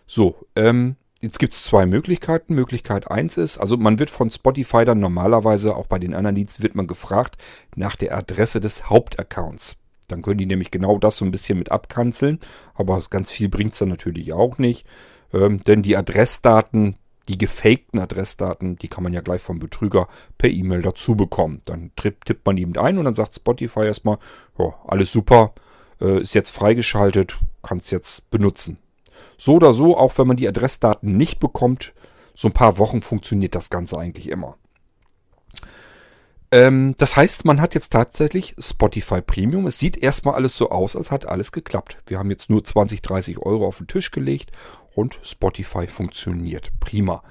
So, 0.05 0.35
ähm, 0.55 0.95
jetzt 1.21 1.39
gibt 1.39 1.53
es 1.53 1.63
zwei 1.63 1.87
Möglichkeiten. 1.87 2.53
Möglichkeit 2.53 3.09
1 3.09 3.37
ist, 3.37 3.57
also 3.57 3.77
man 3.77 3.97
wird 3.97 4.11
von 4.11 4.29
Spotify 4.29 4.85
dann 4.85 4.99
normalerweise, 4.99 5.75
auch 5.75 5.87
bei 5.87 5.97
den 5.97 6.13
anderen 6.13 6.35
Diensten, 6.35 6.61
wird 6.61 6.75
man 6.75 6.85
gefragt 6.85 7.41
nach 7.75 7.95
der 7.95 8.15
Adresse 8.15 8.61
des 8.61 8.91
Hauptaccounts. 8.91 9.77
Dann 10.11 10.21
können 10.21 10.37
die 10.37 10.45
nämlich 10.45 10.71
genau 10.71 10.97
das 10.97 11.17
so 11.17 11.25
ein 11.25 11.31
bisschen 11.31 11.57
mit 11.57 11.71
abkanzeln, 11.71 12.39
aber 12.73 13.01
ganz 13.09 13.31
viel 13.31 13.49
bringt 13.49 13.73
es 13.73 13.79
dann 13.79 13.89
natürlich 13.89 14.33
auch 14.33 14.57
nicht. 14.57 14.85
Ähm, 15.33 15.61
denn 15.63 15.81
die 15.81 15.97
Adressdaten, 15.97 16.95
die 17.27 17.37
gefakten 17.37 17.99
Adressdaten, 17.99 18.75
die 18.77 18.87
kann 18.87 19.03
man 19.03 19.13
ja 19.13 19.21
gleich 19.21 19.41
vom 19.41 19.59
Betrüger 19.59 20.07
per 20.37 20.49
E-Mail 20.49 20.81
dazu 20.81 21.15
bekommen. 21.15 21.61
Dann 21.65 21.91
tippt 21.95 22.45
man 22.45 22.55
die 22.55 22.67
ein 22.77 22.97
und 22.97 23.05
dann 23.05 23.13
sagt 23.13 23.35
Spotify 23.35 23.85
erstmal, 23.85 24.17
ja, 24.57 24.73
alles 24.87 25.11
super, 25.11 25.53
äh, 26.01 26.21
ist 26.21 26.35
jetzt 26.35 26.49
freigeschaltet, 26.49 27.37
kannst 27.61 27.91
jetzt 27.91 28.29
benutzen. 28.31 28.79
So 29.37 29.55
oder 29.55 29.73
so, 29.73 29.97
auch 29.97 30.17
wenn 30.17 30.27
man 30.27 30.37
die 30.37 30.47
Adressdaten 30.47 31.15
nicht 31.15 31.39
bekommt, 31.39 31.93
so 32.35 32.47
ein 32.47 32.53
paar 32.53 32.77
Wochen 32.77 33.01
funktioniert 33.01 33.55
das 33.55 33.69
Ganze 33.69 33.97
eigentlich 33.97 34.29
immer. 34.29 34.57
Ähm, 36.51 36.95
das 36.97 37.15
heißt, 37.15 37.45
man 37.45 37.61
hat 37.61 37.75
jetzt 37.75 37.93
tatsächlich 37.93 38.55
Spotify 38.59 39.21
Premium. 39.21 39.67
Es 39.67 39.79
sieht 39.79 39.97
erstmal 39.97 40.35
alles 40.35 40.57
so 40.57 40.69
aus, 40.69 40.95
als 40.95 41.09
hat 41.09 41.25
alles 41.25 41.51
geklappt. 41.51 41.97
Wir 42.05 42.19
haben 42.19 42.29
jetzt 42.29 42.49
nur 42.49 42.63
20, 42.63 43.01
30 43.01 43.39
Euro 43.39 43.65
auf 43.65 43.77
den 43.77 43.87
Tisch 43.87 44.11
gelegt 44.11 44.51
und 44.93 45.19
Spotify 45.23 45.87
funktioniert. 45.87 46.71
Prima. 46.79 47.23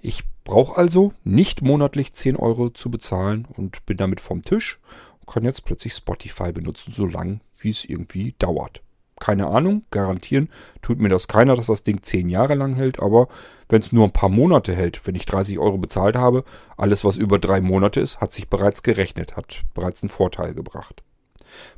Ich 0.00 0.22
brauche 0.44 0.76
also 0.76 1.12
nicht 1.24 1.60
monatlich 1.60 2.14
10 2.14 2.36
Euro 2.36 2.70
zu 2.70 2.90
bezahlen 2.90 3.46
und 3.56 3.84
bin 3.84 3.96
damit 3.96 4.20
vom 4.20 4.42
Tisch 4.42 4.78
und 5.20 5.32
kann 5.32 5.44
jetzt 5.44 5.64
plötzlich 5.64 5.94
Spotify 5.94 6.52
benutzen, 6.52 6.92
solange 6.94 7.40
wie 7.58 7.70
es 7.70 7.84
irgendwie 7.84 8.36
dauert 8.38 8.82
keine 9.20 9.48
Ahnung, 9.48 9.84
garantieren 9.90 10.48
tut 10.82 11.00
mir 11.00 11.08
das 11.08 11.28
keiner, 11.28 11.56
dass 11.56 11.66
das 11.66 11.82
Ding 11.82 12.02
10 12.02 12.28
Jahre 12.28 12.54
lang 12.54 12.74
hält, 12.74 13.00
aber 13.00 13.28
wenn 13.68 13.82
es 13.82 13.92
nur 13.92 14.04
ein 14.04 14.12
paar 14.12 14.28
Monate 14.28 14.74
hält, 14.74 15.06
wenn 15.06 15.14
ich 15.14 15.26
30 15.26 15.58
Euro 15.58 15.78
bezahlt 15.78 16.16
habe, 16.16 16.44
alles 16.76 17.04
was 17.04 17.16
über 17.16 17.38
drei 17.38 17.60
Monate 17.60 18.00
ist, 18.00 18.20
hat 18.20 18.32
sich 18.32 18.48
bereits 18.48 18.82
gerechnet, 18.82 19.36
hat 19.36 19.62
bereits 19.74 20.02
einen 20.02 20.10
Vorteil 20.10 20.54
gebracht. 20.54 21.02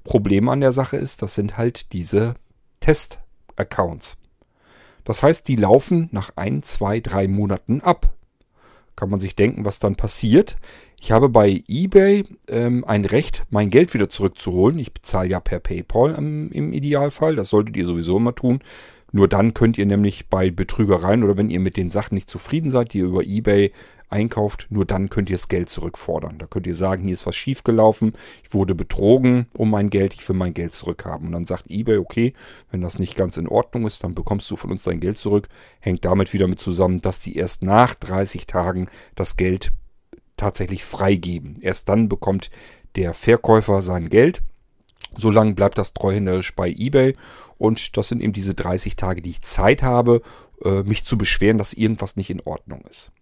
Problem 0.04 0.48
an 0.48 0.60
der 0.60 0.72
Sache 0.72 0.96
ist, 0.96 1.22
das 1.22 1.34
sind 1.34 1.56
halt 1.56 1.92
diese 1.92 2.34
Test-Accounts. 2.80 4.16
Das 5.04 5.22
heißt, 5.22 5.48
die 5.48 5.56
laufen 5.56 6.08
nach 6.12 6.30
ein, 6.36 6.62
zwei, 6.62 7.00
drei 7.00 7.26
Monaten 7.26 7.80
ab 7.80 8.10
kann 9.00 9.08
man 9.08 9.18
sich 9.18 9.34
denken, 9.34 9.64
was 9.64 9.78
dann 9.78 9.96
passiert. 9.96 10.56
Ich 11.00 11.10
habe 11.10 11.30
bei 11.30 11.64
eBay 11.66 12.24
ähm, 12.48 12.84
ein 12.86 13.06
Recht, 13.06 13.44
mein 13.48 13.70
Geld 13.70 13.94
wieder 13.94 14.10
zurückzuholen. 14.10 14.78
Ich 14.78 14.92
bezahle 14.92 15.30
ja 15.30 15.40
per 15.40 15.58
PayPal 15.58 16.14
im, 16.14 16.50
im 16.52 16.74
Idealfall. 16.74 17.34
Das 17.34 17.48
solltet 17.48 17.78
ihr 17.78 17.86
sowieso 17.86 18.18
immer 18.18 18.34
tun. 18.34 18.60
Nur 19.10 19.26
dann 19.26 19.54
könnt 19.54 19.78
ihr 19.78 19.86
nämlich 19.86 20.28
bei 20.28 20.50
Betrügereien 20.50 21.24
oder 21.24 21.38
wenn 21.38 21.48
ihr 21.48 21.60
mit 21.60 21.78
den 21.78 21.88
Sachen 21.88 22.14
nicht 22.14 22.28
zufrieden 22.28 22.70
seid, 22.70 22.92
die 22.92 22.98
ihr 22.98 23.06
über 23.06 23.22
eBay 23.22 23.72
einkauft, 24.10 24.66
nur 24.70 24.84
dann 24.84 25.08
könnt 25.08 25.30
ihr 25.30 25.36
das 25.36 25.48
Geld 25.48 25.68
zurückfordern. 25.68 26.38
Da 26.38 26.46
könnt 26.46 26.66
ihr 26.66 26.74
sagen, 26.74 27.04
hier 27.04 27.14
ist 27.14 27.26
was 27.26 27.36
schiefgelaufen, 27.36 28.12
ich 28.42 28.52
wurde 28.52 28.74
betrogen 28.74 29.46
um 29.56 29.70
mein 29.70 29.90
Geld, 29.90 30.14
ich 30.14 30.28
will 30.28 30.36
mein 30.36 30.54
Geld 30.54 30.72
zurückhaben. 30.72 31.28
Und 31.28 31.32
dann 31.32 31.46
sagt 31.46 31.70
eBay, 31.70 31.98
okay, 31.98 32.34
wenn 32.70 32.80
das 32.80 32.98
nicht 32.98 33.16
ganz 33.16 33.36
in 33.36 33.48
Ordnung 33.48 33.86
ist, 33.86 34.04
dann 34.04 34.14
bekommst 34.14 34.50
du 34.50 34.56
von 34.56 34.70
uns 34.70 34.82
dein 34.82 35.00
Geld 35.00 35.18
zurück. 35.18 35.48
Hängt 35.80 36.04
damit 36.04 36.32
wieder 36.32 36.48
mit 36.48 36.60
zusammen, 36.60 37.00
dass 37.00 37.20
die 37.20 37.36
erst 37.36 37.62
nach 37.62 37.94
30 37.94 38.46
Tagen 38.46 38.88
das 39.14 39.36
Geld 39.36 39.72
tatsächlich 40.36 40.84
freigeben. 40.84 41.56
Erst 41.60 41.88
dann 41.88 42.08
bekommt 42.08 42.50
der 42.96 43.14
Verkäufer 43.14 43.82
sein 43.82 44.08
Geld. 44.08 44.42
Solange 45.16 45.54
bleibt 45.54 45.78
das 45.78 45.92
treuhänderisch 45.92 46.54
bei 46.54 46.70
eBay. 46.70 47.16
Und 47.58 47.96
das 47.96 48.08
sind 48.08 48.22
eben 48.22 48.32
diese 48.32 48.54
30 48.54 48.96
Tage, 48.96 49.22
die 49.22 49.30
ich 49.30 49.42
Zeit 49.42 49.82
habe, 49.82 50.22
äh, 50.64 50.82
mich 50.82 51.04
zu 51.04 51.18
beschweren, 51.18 51.58
dass 51.58 51.72
irgendwas 51.72 52.16
nicht 52.16 52.30
in 52.30 52.40
Ordnung 52.40 52.82
ist. 52.88 53.12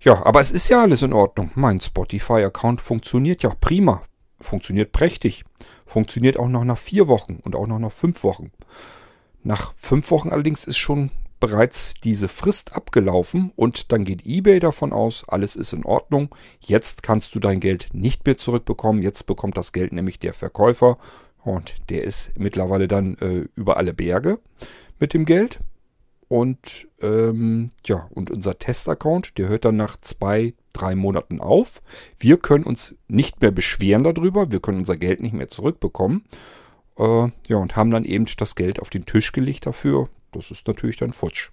Ja, 0.00 0.24
aber 0.24 0.40
es 0.40 0.50
ist 0.50 0.68
ja 0.68 0.82
alles 0.82 1.02
in 1.02 1.12
Ordnung. 1.12 1.50
Mein 1.54 1.80
Spotify-Account 1.80 2.80
funktioniert 2.80 3.42
ja 3.42 3.50
prima. 3.60 4.02
Funktioniert 4.40 4.92
prächtig. 4.92 5.44
Funktioniert 5.86 6.38
auch 6.38 6.48
noch 6.48 6.64
nach 6.64 6.78
vier 6.78 7.08
Wochen 7.08 7.40
und 7.42 7.56
auch 7.56 7.66
noch 7.66 7.78
nach 7.78 7.92
fünf 7.92 8.22
Wochen. 8.22 8.52
Nach 9.42 9.74
fünf 9.76 10.10
Wochen 10.10 10.30
allerdings 10.30 10.64
ist 10.64 10.76
schon 10.76 11.10
bereits 11.40 11.94
diese 12.02 12.28
Frist 12.28 12.74
abgelaufen 12.74 13.52
und 13.56 13.92
dann 13.92 14.04
geht 14.04 14.24
eBay 14.26 14.58
davon 14.58 14.92
aus, 14.92 15.24
alles 15.28 15.54
ist 15.56 15.72
in 15.72 15.84
Ordnung. 15.84 16.34
Jetzt 16.60 17.02
kannst 17.02 17.34
du 17.34 17.40
dein 17.40 17.60
Geld 17.60 17.88
nicht 17.92 18.26
mehr 18.26 18.38
zurückbekommen. 18.38 19.02
Jetzt 19.02 19.26
bekommt 19.26 19.56
das 19.56 19.72
Geld 19.72 19.92
nämlich 19.92 20.18
der 20.18 20.32
Verkäufer 20.32 20.98
und 21.44 21.74
der 21.90 22.04
ist 22.04 22.32
mittlerweile 22.38 22.88
dann 22.88 23.16
äh, 23.18 23.48
über 23.54 23.76
alle 23.76 23.92
Berge 23.92 24.38
mit 24.98 25.14
dem 25.14 25.24
Geld. 25.24 25.58
Und 26.28 26.88
ähm, 27.00 27.70
ja, 27.84 28.08
und 28.10 28.30
unser 28.30 28.58
Test-Account, 28.58 29.38
der 29.38 29.48
hört 29.48 29.64
dann 29.64 29.76
nach 29.76 29.96
zwei, 29.96 30.54
drei 30.72 30.96
Monaten 30.96 31.40
auf. 31.40 31.82
Wir 32.18 32.36
können 32.36 32.64
uns 32.64 32.96
nicht 33.06 33.40
mehr 33.40 33.52
beschweren 33.52 34.02
darüber, 34.02 34.50
wir 34.50 34.60
können 34.60 34.78
unser 34.78 34.96
Geld 34.96 35.20
nicht 35.20 35.34
mehr 35.34 35.48
zurückbekommen. 35.48 36.24
Äh, 36.98 37.28
ja, 37.48 37.56
und 37.56 37.76
haben 37.76 37.90
dann 37.90 38.04
eben 38.04 38.26
das 38.38 38.56
Geld 38.56 38.80
auf 38.80 38.90
den 38.90 39.06
Tisch 39.06 39.32
gelegt 39.32 39.66
dafür. 39.66 40.08
Das 40.32 40.50
ist 40.50 40.66
natürlich 40.66 40.96
dann 40.96 41.12
futsch. 41.12 41.50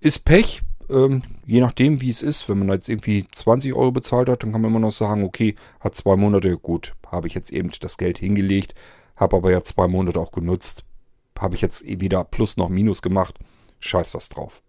Ist 0.00 0.24
Pech, 0.26 0.62
ähm, 0.90 1.22
je 1.46 1.60
nachdem 1.60 2.02
wie 2.02 2.10
es 2.10 2.22
ist. 2.22 2.48
Wenn 2.48 2.58
man 2.58 2.68
jetzt 2.68 2.90
irgendwie 2.90 3.26
20 3.32 3.72
Euro 3.72 3.92
bezahlt 3.92 4.28
hat, 4.28 4.42
dann 4.42 4.52
kann 4.52 4.60
man 4.60 4.70
immer 4.70 4.80
noch 4.80 4.92
sagen, 4.92 5.24
okay, 5.24 5.54
hat 5.80 5.94
zwei 5.94 6.16
Monate, 6.16 6.58
gut, 6.58 6.94
habe 7.06 7.26
ich 7.26 7.34
jetzt 7.34 7.52
eben 7.52 7.70
das 7.80 7.96
Geld 7.96 8.18
hingelegt, 8.18 8.74
habe 9.16 9.36
aber 9.36 9.50
ja 9.50 9.62
zwei 9.62 9.88
Monate 9.88 10.20
auch 10.20 10.32
genutzt 10.32 10.84
habe 11.40 11.54
ich 11.54 11.60
jetzt 11.60 11.84
weder 11.86 12.24
Plus 12.24 12.56
noch 12.56 12.68
Minus 12.68 13.02
gemacht. 13.02 13.38
Scheiß 13.78 14.14
was 14.14 14.28
drauf. 14.28 14.62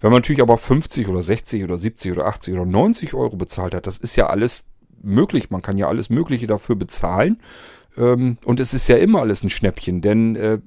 Wenn 0.00 0.10
man 0.10 0.18
natürlich 0.18 0.42
aber 0.42 0.58
50 0.58 1.08
oder 1.08 1.22
60 1.22 1.62
oder 1.62 1.78
70 1.78 2.12
oder 2.12 2.26
80 2.26 2.54
oder 2.54 2.66
90 2.66 3.14
Euro 3.14 3.36
bezahlt 3.36 3.74
hat, 3.74 3.86
das 3.86 3.98
ist 3.98 4.16
ja 4.16 4.26
alles 4.26 4.66
möglich. 5.00 5.50
Man 5.50 5.62
kann 5.62 5.78
ja 5.78 5.88
alles 5.88 6.10
Mögliche 6.10 6.46
dafür 6.46 6.74
bezahlen. 6.74 7.40
Ähm, 7.96 8.38
und 8.44 8.58
es 8.58 8.74
ist 8.74 8.88
ja 8.88 8.96
immer 8.96 9.20
alles 9.20 9.42
ein 9.42 9.50
Schnäppchen, 9.50 10.00
denn 10.00 10.34
äh, 10.36 10.58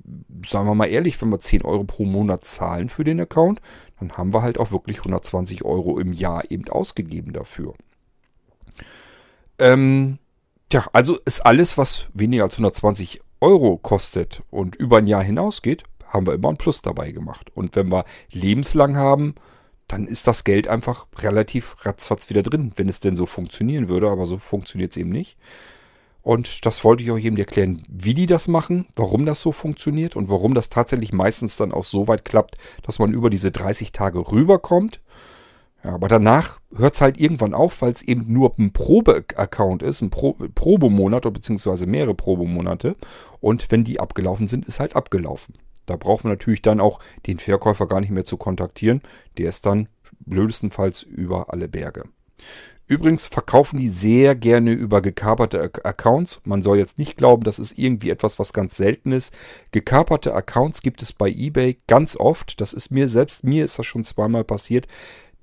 sagen 0.48 0.68
wir 0.68 0.76
mal 0.76 0.86
ehrlich, 0.86 1.20
wenn 1.22 1.32
wir 1.32 1.40
10 1.40 1.64
Euro 1.64 1.84
pro 1.84 2.06
Monat 2.06 2.46
zahlen 2.46 2.88
für 2.88 3.04
den 3.04 3.20
Account, 3.20 3.62
dann 4.00 4.14
haben 4.14 4.34
wir 4.34 4.42
halt 4.42 4.60
auch 4.60 4.72
wirklich 4.72 5.00
120 5.00 5.66
Euro 5.66 6.00
im 6.00 6.14
Jahr 6.14 6.50
eben 6.52 6.68
ausgegeben 6.70 7.34
dafür. 7.34 7.74
Ähm, 9.58 10.20
ja, 10.72 10.86
also 10.94 11.18
ist 11.26 11.46
alles, 11.46 11.78
was 11.78 12.08
weniger 12.14 12.44
als 12.44 12.54
120 12.54 13.22
Euro 13.42 13.78
kostet 13.78 14.44
und 14.50 14.76
über 14.76 14.98
ein 14.98 15.08
Jahr 15.08 15.24
hinausgeht, 15.24 15.84
haben 16.08 16.28
wir 16.28 16.34
immer 16.34 16.50
ein 16.50 16.58
Plus 16.58 16.82
dabei 16.82 17.12
gemacht. 17.12 17.52
Und 17.56 17.76
wenn 17.76 17.92
wir 17.92 18.06
lebenslang 18.32 18.96
haben, 18.96 19.36
dann 19.88 20.08
ist 20.08 20.28
das 20.28 20.44
Geld 20.44 20.68
einfach 20.68 21.08
relativ 21.18 21.76
ratzfatz 21.86 22.30
wieder 22.30 22.44
drin, 22.44 22.72
wenn 22.76 22.90
es 22.90 23.00
denn 23.00 23.16
so 23.16 23.26
funktionieren 23.26 23.88
würde. 23.88 24.10
Aber 24.10 24.26
so 24.26 24.38
funktioniert 24.38 24.92
es 24.92 24.98
eben 24.98 25.10
nicht. 25.10 25.38
Und 26.22 26.66
das 26.66 26.84
wollte 26.84 27.04
ich 27.04 27.12
euch 27.12 27.24
eben 27.24 27.38
erklären, 27.38 27.84
wie 27.88 28.16
die 28.16 28.26
das 28.26 28.48
machen, 28.48 28.88
warum 28.96 29.28
das 29.28 29.42
so 29.42 29.52
funktioniert 29.52 30.16
und 30.16 30.28
warum 30.28 30.56
das 30.56 30.70
tatsächlich 30.70 31.14
meistens 31.14 31.56
dann 31.56 31.72
auch 31.72 31.84
so 31.84 32.08
weit 32.08 32.26
klappt, 32.26 32.58
dass 32.82 32.98
man 32.98 33.14
über 33.14 33.30
diese 33.30 33.52
30 33.52 33.92
Tage 33.92 34.32
rüberkommt. 34.32 35.02
Ja, 35.86 35.94
aber 35.94 36.08
danach 36.08 36.60
hört 36.76 36.96
es 36.96 37.02
halt 37.02 37.20
irgendwann 37.20 37.54
auf, 37.54 37.84
weil 37.84 37.92
es 37.92 38.02
eben 38.02 38.26
nur 38.28 38.54
ein 38.58 38.72
Probe-Account 38.72 39.84
ist, 39.84 40.02
ein 40.02 40.10
Pro 40.10 40.34
Probemonat 40.34 41.32
beziehungsweise 41.32 41.86
mehrere 41.86 42.16
Probemonate. 42.16 42.96
Und 43.40 43.72
wenn 43.72 43.84
die 43.84 44.00
abgelaufen 44.00 44.48
sind, 44.48 44.66
ist 44.66 44.80
halt 44.80 44.96
abgelaufen. 44.96 45.54
Da 45.86 45.96
braucht 45.96 46.24
man 46.24 46.34
natürlich 46.34 46.64
dann 46.64 46.80
auch 46.80 47.00
den 47.28 47.38
Verkäufer 47.38 47.88
gar 47.88 48.00
nicht 48.00 48.10
mehr 48.10 48.26
zu 48.26 48.38
kontaktieren. 48.38 49.04
Der 49.38 49.50
ist 49.50 49.68
dann 49.68 49.88
blödestenfalls 50.26 51.04
über 51.04 51.54
alle 51.54 51.68
Berge. 51.68 52.06
Übrigens 52.88 53.26
verkaufen 53.26 53.80
die 53.80 53.88
sehr 53.88 54.36
gerne 54.36 54.72
über 54.72 55.02
gekaperte 55.02 55.72
Accounts. 55.84 56.42
Man 56.46 56.62
soll 56.62 56.78
jetzt 56.78 57.00
nicht 57.00 57.18
glauben, 57.18 57.44
das 57.44 57.58
ist 57.58 57.80
irgendwie 57.80 58.12
etwas, 58.12 58.38
was 58.38 58.54
ganz 58.54 58.78
selten 58.78 59.12
ist. 59.12 59.36
Gekaperte 59.72 60.36
Accounts 60.36 60.82
gibt 60.82 61.02
es 61.02 61.12
bei 61.12 61.30
eBay 61.30 61.80
ganz 61.88 62.16
oft. 62.16 62.62
Das 62.62 62.74
ist 62.74 62.92
mir 62.92 63.08
selbst, 63.08 63.44
mir 63.44 63.66
ist 63.66 63.80
das 63.80 63.88
schon 63.88 64.04
zweimal 64.04 64.44
passiert, 64.44 64.88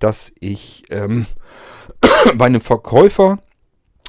dass 0.02 0.32
ich 0.40 0.84
ähm, 0.90 1.26
bei 2.34 2.46
einem 2.46 2.60
Verkäufer 2.60 3.38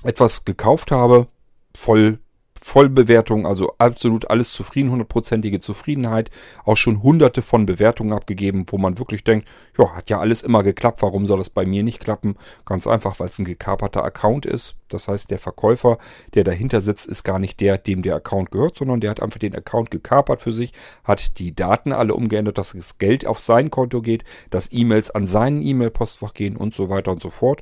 etwas 0.04 0.46
gekauft 0.46 0.92
habe, 0.92 1.28
voll 1.76 2.20
Vollbewertung, 2.64 3.46
also 3.46 3.74
absolut 3.78 4.30
alles 4.30 4.54
zufrieden, 4.54 4.90
hundertprozentige 4.90 5.60
Zufriedenheit. 5.60 6.32
Auch 6.64 6.78
schon 6.78 7.04
hunderte 7.04 7.42
von 7.42 7.66
Bewertungen 7.66 8.14
abgegeben, 8.14 8.66
wo 8.70 8.78
man 8.78 8.98
wirklich 8.98 9.26
denkt, 9.26 9.48
ja, 9.78 9.94
hat 9.94 10.10
ja 10.10 10.20
alles 10.20 10.42
immer 10.42 10.64
geklappt, 10.64 11.02
warum 11.02 11.26
soll 11.26 11.40
das 11.40 11.50
bei 11.50 11.66
mir 11.66 11.84
nicht 11.84 12.00
klappen? 12.00 12.38
Ganz 12.66 12.88
einfach, 12.88 13.20
weil 13.20 13.28
es 13.28 13.38
ein 13.38 13.44
gekaperter 13.44 14.06
Account 14.06 14.46
ist. 14.46 14.78
Das 14.88 15.10
heißt, 15.10 15.30
der 15.30 15.40
Verkäufer, 15.40 15.98
der 16.36 16.46
dahinter 16.46 16.80
sitzt, 16.80 17.06
ist 17.06 17.24
gar 17.24 17.38
nicht 17.38 17.60
der, 17.60 17.78
dem 17.78 18.02
der 18.02 18.16
Account 18.16 18.52
gehört, 18.52 18.78
sondern 18.78 19.02
der 19.02 19.12
hat 19.12 19.22
einfach 19.22 19.40
den 19.40 19.56
Account 19.56 19.92
gekapert 19.92 20.42
für 20.42 20.54
sich, 20.54 20.72
hat 21.04 21.40
die 21.40 21.54
Daten 21.54 21.92
alle 21.92 22.16
umgeändert, 22.16 22.58
dass 22.58 22.72
das 22.72 22.98
Geld 22.98 23.28
auf 23.28 23.42
sein 23.42 23.72
Konto 23.72 24.02
geht, 24.02 24.24
dass 24.52 24.72
E-Mails 24.72 25.12
an 25.12 25.28
seinen 25.28 25.62
E-Mail-Postfach 25.62 26.34
gehen 26.34 26.56
und 26.56 26.74
so 26.74 26.90
weiter 26.90 27.12
und 27.12 27.22
so 27.22 27.30
fort. 27.30 27.62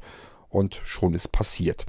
Und 0.50 0.80
schon 0.84 1.16
ist 1.16 1.32
passiert. 1.32 1.88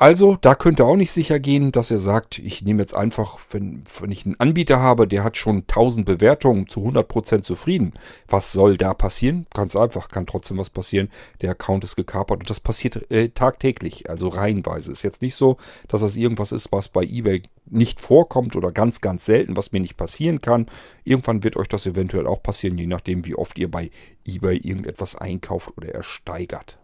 Also, 0.00 0.36
da 0.40 0.54
könnt 0.54 0.78
ihr 0.78 0.86
auch 0.86 0.94
nicht 0.94 1.10
sicher 1.10 1.40
gehen, 1.40 1.72
dass 1.72 1.90
ihr 1.90 1.98
sagt, 1.98 2.38
ich 2.38 2.62
nehme 2.62 2.80
jetzt 2.80 2.94
einfach, 2.94 3.40
wenn, 3.50 3.82
wenn 3.98 4.12
ich 4.12 4.24
einen 4.24 4.38
Anbieter 4.38 4.78
habe, 4.78 5.08
der 5.08 5.24
hat 5.24 5.36
schon 5.36 5.62
1000 5.62 6.06
Bewertungen 6.06 6.68
zu 6.68 6.86
100% 6.86 7.42
zufrieden. 7.42 7.94
Was 8.28 8.52
soll 8.52 8.76
da 8.76 8.94
passieren? 8.94 9.48
Ganz 9.52 9.74
einfach, 9.74 10.06
kann 10.06 10.24
trotzdem 10.24 10.56
was 10.56 10.70
passieren. 10.70 11.08
Der 11.40 11.50
Account 11.50 11.82
ist 11.82 11.96
gekapert 11.96 12.38
und 12.38 12.48
das 12.48 12.60
passiert 12.60 13.10
äh, 13.10 13.30
tagtäglich, 13.30 14.08
also 14.08 14.28
reihenweise. 14.28 14.92
Ist 14.92 15.02
jetzt 15.02 15.20
nicht 15.20 15.34
so, 15.34 15.56
dass 15.88 16.00
das 16.00 16.14
irgendwas 16.14 16.52
ist, 16.52 16.70
was 16.70 16.88
bei 16.88 17.02
eBay 17.02 17.42
nicht 17.66 17.98
vorkommt 17.98 18.54
oder 18.54 18.70
ganz, 18.70 19.00
ganz 19.00 19.26
selten, 19.26 19.56
was 19.56 19.72
mir 19.72 19.80
nicht 19.80 19.96
passieren 19.96 20.40
kann. 20.40 20.66
Irgendwann 21.02 21.42
wird 21.42 21.56
euch 21.56 21.68
das 21.68 21.86
eventuell 21.86 22.28
auch 22.28 22.40
passieren, 22.40 22.78
je 22.78 22.86
nachdem, 22.86 23.26
wie 23.26 23.34
oft 23.34 23.58
ihr 23.58 23.68
bei 23.68 23.90
eBay 24.24 24.58
irgendetwas 24.58 25.16
einkauft 25.16 25.76
oder 25.76 25.88
ersteigert. 25.88 26.78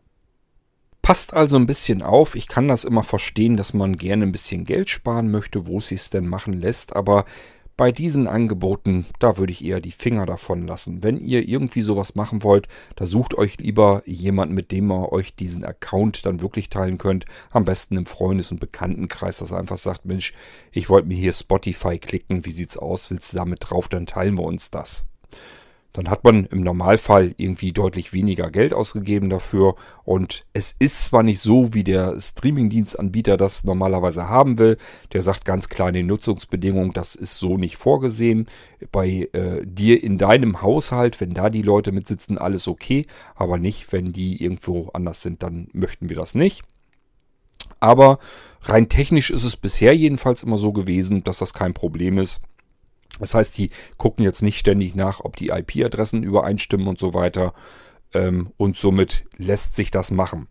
Passt 1.04 1.34
also 1.34 1.56
ein 1.56 1.66
bisschen 1.66 2.00
auf. 2.00 2.34
Ich 2.34 2.48
kann 2.48 2.66
das 2.66 2.82
immer 2.82 3.02
verstehen, 3.02 3.58
dass 3.58 3.74
man 3.74 3.98
gerne 3.98 4.24
ein 4.24 4.32
bisschen 4.32 4.64
Geld 4.64 4.88
sparen 4.88 5.30
möchte, 5.30 5.66
wo 5.66 5.76
es 5.76 5.88
sich 5.88 6.08
denn 6.08 6.26
machen 6.26 6.54
lässt, 6.54 6.96
aber 6.96 7.26
bei 7.76 7.92
diesen 7.92 8.26
Angeboten, 8.26 9.04
da 9.18 9.36
würde 9.36 9.52
ich 9.52 9.62
eher 9.62 9.82
die 9.82 9.90
Finger 9.90 10.24
davon 10.24 10.66
lassen. 10.66 11.02
Wenn 11.02 11.18
ihr 11.18 11.46
irgendwie 11.46 11.82
sowas 11.82 12.14
machen 12.14 12.42
wollt, 12.42 12.68
da 12.96 13.04
sucht 13.04 13.34
euch 13.34 13.58
lieber 13.58 14.02
jemanden, 14.06 14.54
mit 14.54 14.72
dem 14.72 14.90
ihr 14.90 15.12
euch 15.12 15.34
diesen 15.34 15.62
Account 15.62 16.24
dann 16.24 16.40
wirklich 16.40 16.70
teilen 16.70 16.96
könnt. 16.96 17.26
Am 17.50 17.66
besten 17.66 17.98
im 17.98 18.06
Freundes- 18.06 18.50
und 18.50 18.60
Bekanntenkreis, 18.60 19.36
dass 19.36 19.50
er 19.50 19.58
einfach 19.58 19.76
sagt, 19.76 20.06
Mensch, 20.06 20.32
ich 20.72 20.88
wollte 20.88 21.08
mir 21.08 21.18
hier 21.18 21.34
Spotify 21.34 21.98
klicken, 21.98 22.46
wie 22.46 22.52
sieht's 22.52 22.78
aus, 22.78 23.10
willst 23.10 23.34
du 23.34 23.36
damit 23.36 23.58
drauf, 23.60 23.88
dann 23.88 24.06
teilen 24.06 24.38
wir 24.38 24.44
uns 24.44 24.70
das 24.70 25.04
dann 25.94 26.10
hat 26.10 26.24
man 26.24 26.44
im 26.46 26.62
Normalfall 26.62 27.34
irgendwie 27.36 27.72
deutlich 27.72 28.12
weniger 28.12 28.50
Geld 28.50 28.74
ausgegeben 28.74 29.30
dafür. 29.30 29.76
Und 30.02 30.44
es 30.52 30.74
ist 30.76 31.04
zwar 31.04 31.22
nicht 31.22 31.38
so, 31.38 31.72
wie 31.72 31.84
der 31.84 32.18
Streamingdienstanbieter 32.18 33.36
das 33.36 33.62
normalerweise 33.62 34.28
haben 34.28 34.58
will. 34.58 34.76
Der 35.12 35.22
sagt 35.22 35.44
ganz 35.44 35.68
klar 35.68 35.88
in 35.88 35.94
den 35.94 36.06
Nutzungsbedingungen, 36.06 36.92
das 36.92 37.14
ist 37.14 37.36
so 37.36 37.58
nicht 37.58 37.76
vorgesehen. 37.76 38.46
Bei 38.90 39.28
äh, 39.32 39.64
dir 39.64 40.02
in 40.02 40.18
deinem 40.18 40.62
Haushalt, 40.62 41.20
wenn 41.20 41.32
da 41.32 41.48
die 41.48 41.62
Leute 41.62 41.92
mit 41.92 42.08
sitzen, 42.08 42.38
alles 42.38 42.66
okay. 42.66 43.06
Aber 43.36 43.56
nicht, 43.56 43.92
wenn 43.92 44.12
die 44.12 44.42
irgendwo 44.42 44.90
anders 44.94 45.22
sind, 45.22 45.44
dann 45.44 45.68
möchten 45.72 46.08
wir 46.08 46.16
das 46.16 46.34
nicht. 46.34 46.64
Aber 47.78 48.18
rein 48.62 48.88
technisch 48.88 49.30
ist 49.30 49.44
es 49.44 49.56
bisher 49.56 49.94
jedenfalls 49.94 50.42
immer 50.42 50.58
so 50.58 50.72
gewesen, 50.72 51.22
dass 51.22 51.38
das 51.38 51.54
kein 51.54 51.72
Problem 51.72 52.18
ist 52.18 52.40
das 53.20 53.34
heißt, 53.34 53.56
die 53.58 53.70
gucken 53.96 54.24
jetzt 54.24 54.42
nicht 54.42 54.58
ständig 54.58 54.94
nach, 54.94 55.20
ob 55.20 55.36
die 55.36 55.48
IP-Adressen 55.48 56.22
übereinstimmen 56.22 56.88
und 56.88 56.98
so 56.98 57.14
weiter. 57.14 57.54
Ähm, 58.12 58.52
und 58.56 58.76
somit 58.76 59.24
lässt 59.36 59.76
sich 59.76 59.90
das 59.90 60.10
machen. 60.10 60.48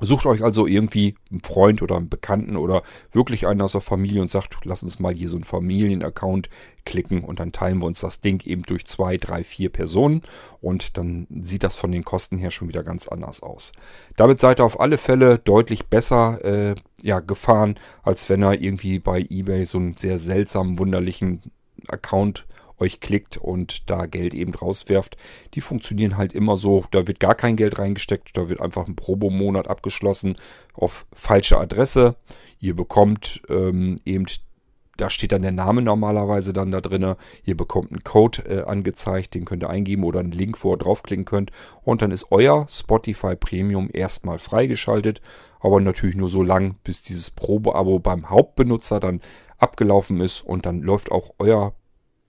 Sucht 0.00 0.26
euch 0.26 0.44
also 0.44 0.66
irgendwie 0.66 1.14
einen 1.30 1.40
Freund 1.40 1.80
oder 1.80 1.96
einen 1.96 2.10
Bekannten 2.10 2.56
oder 2.56 2.82
wirklich 3.12 3.46
einen 3.46 3.62
aus 3.62 3.72
der 3.72 3.80
Familie 3.80 4.20
und 4.20 4.30
sagt, 4.30 4.58
lass 4.64 4.82
uns 4.82 4.98
mal 4.98 5.14
hier 5.14 5.30
so 5.30 5.36
einen 5.36 5.44
Familienaccount 5.44 6.50
klicken 6.84 7.24
und 7.24 7.40
dann 7.40 7.50
teilen 7.52 7.78
wir 7.78 7.86
uns 7.86 8.00
das 8.00 8.20
Ding 8.20 8.44
eben 8.44 8.62
durch 8.62 8.84
zwei, 8.84 9.16
drei, 9.16 9.42
vier 9.42 9.70
Personen 9.70 10.20
und 10.60 10.98
dann 10.98 11.26
sieht 11.42 11.64
das 11.64 11.76
von 11.76 11.92
den 11.92 12.04
Kosten 12.04 12.36
her 12.36 12.50
schon 12.50 12.68
wieder 12.68 12.82
ganz 12.82 13.08
anders 13.08 13.42
aus. 13.42 13.72
Damit 14.16 14.38
seid 14.38 14.60
ihr 14.60 14.64
auf 14.64 14.80
alle 14.80 14.98
Fälle 14.98 15.38
deutlich 15.38 15.86
besser 15.86 16.44
äh, 16.44 16.74
ja, 17.00 17.20
gefahren, 17.20 17.76
als 18.02 18.28
wenn 18.28 18.42
ihr 18.42 18.60
irgendwie 18.60 18.98
bei 18.98 19.24
eBay 19.30 19.64
so 19.64 19.78
einen 19.78 19.94
sehr 19.94 20.18
seltsamen, 20.18 20.78
wunderlichen 20.78 21.40
Account 21.90 22.46
euch 22.78 23.00
klickt 23.00 23.36
und 23.36 23.90
da 23.90 24.06
Geld 24.06 24.34
eben 24.34 24.54
rauswerft. 24.54 25.16
Die 25.54 25.60
funktionieren 25.60 26.16
halt 26.16 26.34
immer 26.34 26.56
so, 26.56 26.84
da 26.90 27.06
wird 27.06 27.20
gar 27.20 27.34
kein 27.34 27.56
Geld 27.56 27.78
reingesteckt, 27.78 28.36
da 28.36 28.48
wird 28.48 28.60
einfach 28.60 28.86
ein 28.86 28.96
Probomonat 28.96 29.68
abgeschlossen 29.68 30.36
auf 30.74 31.06
falsche 31.12 31.58
Adresse. 31.58 32.16
Ihr 32.60 32.76
bekommt 32.76 33.42
ähm, 33.48 33.96
eben 34.04 34.26
da 34.96 35.10
steht 35.10 35.32
dann 35.32 35.42
der 35.42 35.52
Name 35.52 35.82
normalerweise 35.82 36.52
dann 36.52 36.70
da 36.70 36.80
drin. 36.80 37.14
Ihr 37.44 37.56
bekommt 37.56 37.90
einen 37.90 38.04
Code 38.04 38.42
äh, 38.46 38.62
angezeigt, 38.64 39.34
den 39.34 39.44
könnt 39.44 39.62
ihr 39.62 39.70
eingeben 39.70 40.04
oder 40.04 40.20
einen 40.20 40.32
Link, 40.32 40.62
wo 40.64 40.72
ihr 40.72 40.78
draufklicken 40.78 41.24
könnt. 41.24 41.50
Und 41.82 42.02
dann 42.02 42.10
ist 42.10 42.28
euer 42.30 42.66
Spotify 42.68 43.36
Premium 43.36 43.90
erstmal 43.92 44.38
freigeschaltet. 44.38 45.20
Aber 45.60 45.80
natürlich 45.80 46.16
nur 46.16 46.28
so 46.28 46.42
lang, 46.42 46.76
bis 46.84 47.02
dieses 47.02 47.30
Probeabo 47.30 47.98
beim 47.98 48.30
Hauptbenutzer 48.30 49.00
dann 49.00 49.20
abgelaufen 49.58 50.20
ist. 50.20 50.42
Und 50.42 50.66
dann 50.66 50.82
läuft 50.82 51.10
auch 51.10 51.34
euer 51.38 51.74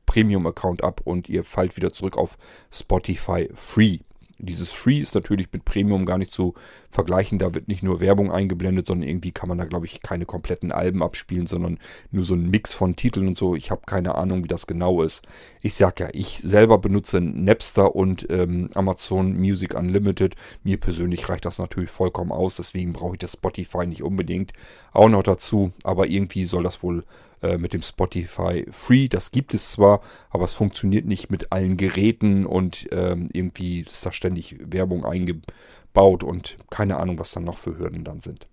Premium-Account 0.05 0.83
ab 0.83 1.01
und 1.03 1.29
ihr 1.29 1.43
fallt 1.43 1.75
wieder 1.75 1.91
zurück 1.91 2.17
auf 2.17 2.37
Spotify 2.71 3.49
Free. 3.53 3.99
Dieses 4.39 4.71
Free 4.71 4.99
ist 4.99 5.15
natürlich 5.15 5.51
mit 5.51 5.65
Premium 5.65 6.05
gar 6.05 6.17
nicht 6.17 6.33
zu 6.33 6.53
vergleichen. 6.89 7.39
Da 7.39 7.53
wird 7.55 7.67
nicht 7.67 7.83
nur 7.83 7.99
Werbung 7.99 8.31
eingeblendet, 8.31 8.87
sondern 8.87 9.07
irgendwie 9.07 9.31
kann 9.31 9.49
man 9.49 9.57
da, 9.57 9.65
glaube 9.65 9.85
ich, 9.85 10.01
keine 10.01 10.25
kompletten 10.25 10.71
Alben 10.71 11.01
abspielen, 11.01 11.47
sondern 11.47 11.79
nur 12.11 12.23
so 12.23 12.35
ein 12.35 12.49
Mix 12.49 12.73
von 12.73 12.95
Titeln 12.95 13.27
und 13.27 13.37
so. 13.37 13.55
Ich 13.55 13.71
habe 13.71 13.81
keine 13.85 14.15
Ahnung, 14.15 14.43
wie 14.43 14.47
das 14.47 14.67
genau 14.67 15.01
ist. 15.01 15.25
Ich 15.61 15.73
sag 15.73 15.99
ja, 15.99 16.09
ich 16.13 16.39
selber 16.43 16.77
benutze 16.77 17.19
Napster 17.19 17.95
und 17.95 18.27
ähm, 18.29 18.69
Amazon 18.73 19.35
Music 19.35 19.73
Unlimited. 19.73 20.35
Mir 20.63 20.77
persönlich 20.79 21.27
reicht 21.29 21.45
das 21.45 21.59
natürlich 21.59 21.89
vollkommen 21.89 22.31
aus, 22.31 22.55
deswegen 22.55 22.93
brauche 22.93 23.15
ich 23.15 23.19
das 23.19 23.33
Spotify 23.33 23.85
nicht 23.87 24.03
unbedingt. 24.03 24.53
Auch 24.93 25.09
noch 25.09 25.23
dazu, 25.23 25.71
aber 25.83 26.09
irgendwie 26.09 26.45
soll 26.45 26.63
das 26.63 26.83
wohl 26.83 27.03
äh, 27.41 27.57
mit 27.59 27.73
dem 27.73 27.83
Spotify 27.83 28.65
Free. 28.71 29.07
Das 29.07 29.31
gibt 29.31 29.53
es 29.53 29.71
zwar, 29.71 30.01
aber 30.31 30.45
es 30.45 30.55
funktioniert 30.55 31.05
nicht 31.05 31.29
mit 31.29 31.51
allen 31.51 31.77
Geräten 31.77 32.47
und 32.47 32.87
ähm, 32.91 33.29
irgendwie 33.31 33.81
ist 33.81 34.05
da 34.05 34.11
ständig 34.27 34.57
Werbung 34.59 35.05
eingebaut 35.05 36.23
und 36.23 36.57
keine 36.69 36.97
Ahnung, 36.97 37.17
was 37.19 37.31
dann 37.31 37.45
noch 37.45 37.57
für 37.57 37.77
Hürden 37.77 38.03
dann 38.03 38.19
sind. 38.19 38.47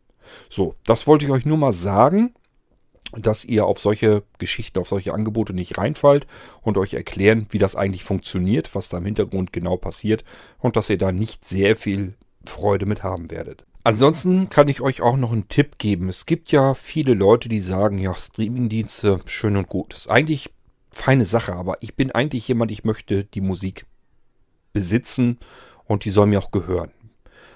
So, 0.49 0.75
das 0.85 1.07
wollte 1.07 1.25
ich 1.25 1.31
euch 1.31 1.45
nur 1.45 1.59
mal 1.59 1.73
sagen 1.73 2.35
dass 3.17 3.45
ihr 3.45 3.65
auf 3.65 3.79
solche 3.79 4.25
Geschichten, 4.39 4.81
auf 4.81 4.89
solche 4.89 5.15
Angebote 5.15 5.55
nicht 5.55 5.79
reinfallt 5.79 6.27
und 6.63 6.77
euch 6.79 6.95
erklären, 6.95 7.47
wie 7.51 7.59
das 7.59 7.77
eigentlich 7.77 8.03
funktioniert, 8.03 8.75
was 8.75 8.89
da 8.89 8.99
im 8.99 9.05
Hintergrund 9.05 9.53
genau 9.53 9.77
passiert 9.77 10.25
und 10.59 10.75
dass 10.75 10.91
ihr 10.91 10.99
da 10.99 11.13
nicht 11.13 11.45
sehr 11.45 11.77
viel 11.77 12.15
Freude 12.45 12.87
mit 12.87 13.05
haben 13.05 13.31
werdet. 13.31 13.67
Ansonsten 13.85 14.49
kann 14.49 14.67
ich 14.67 14.81
euch 14.81 15.01
auch 15.01 15.17
noch 15.17 15.31
einen 15.31 15.49
Tipp 15.49 15.79
geben. 15.79 16.09
Es 16.09 16.27
gibt 16.27 16.51
ja 16.51 16.75
viele 16.75 17.15
Leute, 17.15 17.49
die 17.49 17.61
sagen, 17.61 17.99
ja, 17.99 18.17
Streamingdienste, 18.17 19.21
schön 19.27 19.57
und 19.57 19.69
gut. 19.69 19.95
ist 19.95 20.11
eigentlich 20.11 20.51
feine 20.91 21.27
Sache, 21.27 21.55
aber 21.55 21.77
ich 21.83 21.95
bin 21.95 22.11
eigentlich 22.11 22.49
jemand, 22.49 22.73
ich 22.73 22.83
möchte 22.83 23.25
die 23.25 23.43
Musik 23.43 23.87
besitzen 24.75 25.39
und 25.85 26.05
die 26.05 26.11
soll 26.11 26.27
mir 26.27 26.39
auch 26.39 26.51
gehören. 26.51 26.91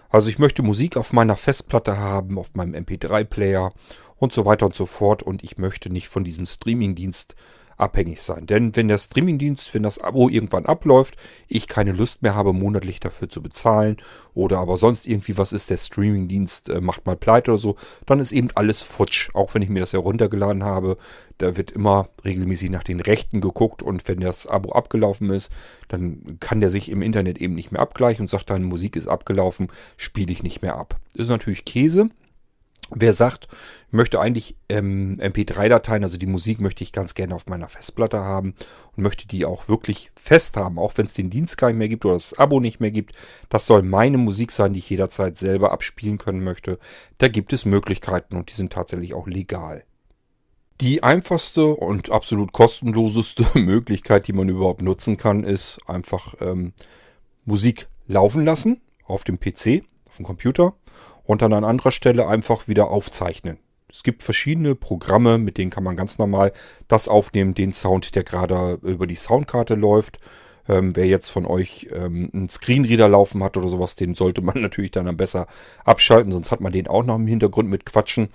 Also 0.09 0.31
ich 0.31 0.39
möchte 0.39 0.63
Musik 0.63 0.97
auf 0.97 1.13
meiner 1.13 1.37
Festplatte 1.37 1.99
haben, 1.99 2.39
auf 2.39 2.55
meinem 2.55 2.75
MP3-Player 2.75 3.75
und 4.17 4.33
so 4.33 4.47
weiter 4.47 4.65
und 4.65 4.75
so 4.75 4.87
fort 4.87 5.23
und 5.23 5.45
ich 5.45 5.59
möchte 5.59 5.91
nicht 5.91 6.09
von 6.09 6.25
diesem 6.25 6.47
Streamingdienst 6.47 7.35
abhängig 7.79 8.21
sein. 8.21 8.47
Denn 8.47 8.75
wenn 8.77 8.89
der 8.89 8.99
Streamingdienst, 8.99 9.73
wenn 9.73 9.83
das 9.83 9.99
Abo 9.99 10.29
irgendwann 10.29 10.67
abläuft, 10.67 11.17
ich 11.47 11.69
keine 11.69 11.93
Lust 11.93 12.23
mehr 12.23 12.35
habe, 12.35 12.53
monatlich 12.53 13.01
dafür 13.01 13.29
zu 13.29 13.41
bezahlen 13.41 13.97
oder 14.35 14.59
aber 14.59 14.77
sonst 14.77 15.07
irgendwie 15.07 15.39
was 15.39 15.53
ist, 15.53 15.71
der 15.71 15.77
Streamingdienst 15.77 16.69
äh, 16.69 16.81
macht 16.81 17.07
mal 17.07 17.17
pleite 17.17 17.53
oder 17.53 17.59
so, 17.59 17.77
dann 18.05 18.21
ist 18.21 18.33
eben 18.33 18.51
alles 18.55 18.83
futsch. 18.83 19.31
Auch 19.35 19.55
wenn 19.55 19.63
ich 19.63 19.69
mir 19.69 19.81
das 19.81 19.93
heruntergeladen 19.93 20.65
habe, 20.65 20.97
da 21.39 21.57
wird 21.57 21.71
immer 21.71 22.09
regelmäßig 22.25 22.71
nach 22.71 22.83
den 22.83 23.01
Rechten 23.01 23.41
geguckt 23.41 23.83
und 23.83 24.07
wenn 24.09 24.21
das 24.21 24.47
Abo 24.47 24.73
abgelaufen 24.73 25.31
ist, 25.31 25.51
dann 25.87 26.39
kann 26.41 26.61
der 26.61 26.71
sich 26.71 26.91
im 26.91 27.03
Internet 27.03 27.39
eben 27.39 27.55
nicht 27.55 27.71
mehr 27.71 27.81
abgleichen 27.81 28.25
und 28.25 28.29
sagt, 28.29 28.51
deine 28.51 28.67
Musik 28.67 28.97
ist 28.97 29.09
abgelaufen, 29.09 29.69
spiele 29.97 30.33
ich 30.33 30.43
nicht 30.43 30.63
mehr 30.63 30.77
ab. 30.77 30.97
Ist 31.15 31.29
natürlich 31.29 31.65
Käse. 31.65 32.11
Wer 32.91 33.13
sagt, 33.13 33.49
möchte 33.91 34.21
eigentlich 34.21 34.57
ähm, 34.69 35.19
MP3-Dateien, 35.21 36.05
also 36.05 36.17
die 36.17 36.27
Musik 36.27 36.61
möchte 36.61 36.83
ich 36.83 36.93
ganz 36.93 37.15
gerne 37.15 37.35
auf 37.35 37.47
meiner 37.47 37.69
Festplatte 37.69 38.19
haben 38.19 38.55
und 38.97 39.03
möchte 39.03 39.29
die 39.29 39.45
auch 39.45 39.69
wirklich 39.69 40.11
fest 40.17 40.57
haben, 40.57 40.79
auch 40.79 40.93
wenn 40.97 41.07
es 41.07 41.13
den 41.13 41.29
Dienst 41.29 41.59
gar 41.59 41.69
nicht 41.69 41.77
mehr 41.77 41.89
gibt 41.89 42.07
oder 42.07 42.15
das 42.15 42.39
Abo 42.39 42.61
nicht 42.61 42.81
mehr 42.81 42.91
gibt. 42.91 43.15
Das 43.51 43.67
soll 43.67 43.83
meine 43.83 44.17
Musik 44.17 44.53
sein, 44.53 44.73
die 44.73 44.79
ich 44.79 44.89
jederzeit 44.89 45.37
selber 45.37 45.71
abspielen 45.71 46.17
können 46.17 46.43
möchte. 46.43 46.79
Da 47.19 47.29
gibt 47.29 47.53
es 47.53 47.67
Möglichkeiten 47.67 48.37
und 48.37 48.51
die 48.51 48.55
sind 48.55 48.73
tatsächlich 48.73 49.13
auch 49.13 49.27
legal. 49.27 49.85
Die 50.81 51.03
einfachste 51.03 51.67
und 51.67 52.11
absolut 52.11 52.53
kostenloseste 52.53 53.45
Möglichkeit, 53.59 54.29
die 54.29 54.33
man 54.33 54.49
überhaupt 54.49 54.81
nutzen 54.81 55.17
kann, 55.17 55.45
ist 55.45 55.79
einfach 55.87 56.35
ähm, 56.41 56.73
Musik 57.45 57.89
laufen 58.07 58.45
lassen 58.45 58.81
auf 59.05 59.25
dem 59.25 59.41
PC, 59.41 59.85
auf 60.09 60.17
dem 60.17 60.25
Computer 60.25 60.75
und 61.29 61.43
dann 61.43 61.53
an 61.53 61.63
anderer 61.63 61.93
Stelle 61.93 62.27
einfach 62.27 62.69
wieder 62.69 62.89
aufzeichnen. 62.89 63.59
Es 63.91 64.03
gibt 64.03 64.23
verschiedene 64.23 64.75
Programme, 64.75 65.37
mit 65.37 65.59
denen 65.59 65.71
kann 65.71 65.85
man 65.85 65.95
ganz 65.95 66.17
normal 66.17 66.53
das 66.89 67.07
aufnehmen, 67.07 67.55
den 67.55 67.75
Sound, 67.75 68.15
der 68.15 68.25
gerade 68.25 68.79
über 68.83 69.07
die 69.07 69.15
Soundkarte 69.15 69.75
läuft. 69.75 70.21
Ähm, 70.67 70.97
wer 70.97 71.07
jetzt 71.07 71.29
von 71.29 71.45
euch 71.45 71.89
ähm, 71.93 72.31
einen 72.33 72.49
Screenreader 72.49 73.09
laufen 73.09 73.45
hat 73.45 73.59
oder 73.59 73.69
sowas, 73.69 73.95
den 73.95 74.15
sollte 74.15 74.41
man 74.41 74.59
natürlich 74.63 74.91
dann 74.91 75.07
am 75.07 75.19
besser 75.19 75.47
abschalten, 75.85 76.33
sonst 76.33 76.51
hat 76.51 76.63
man 76.63 76.73
den 76.73 76.89
auch 76.89 77.05
noch 77.05 77.17
im 77.17 77.27
Hintergrund 77.27 77.69
mit 77.69 77.85
Quatschen. 77.85 78.31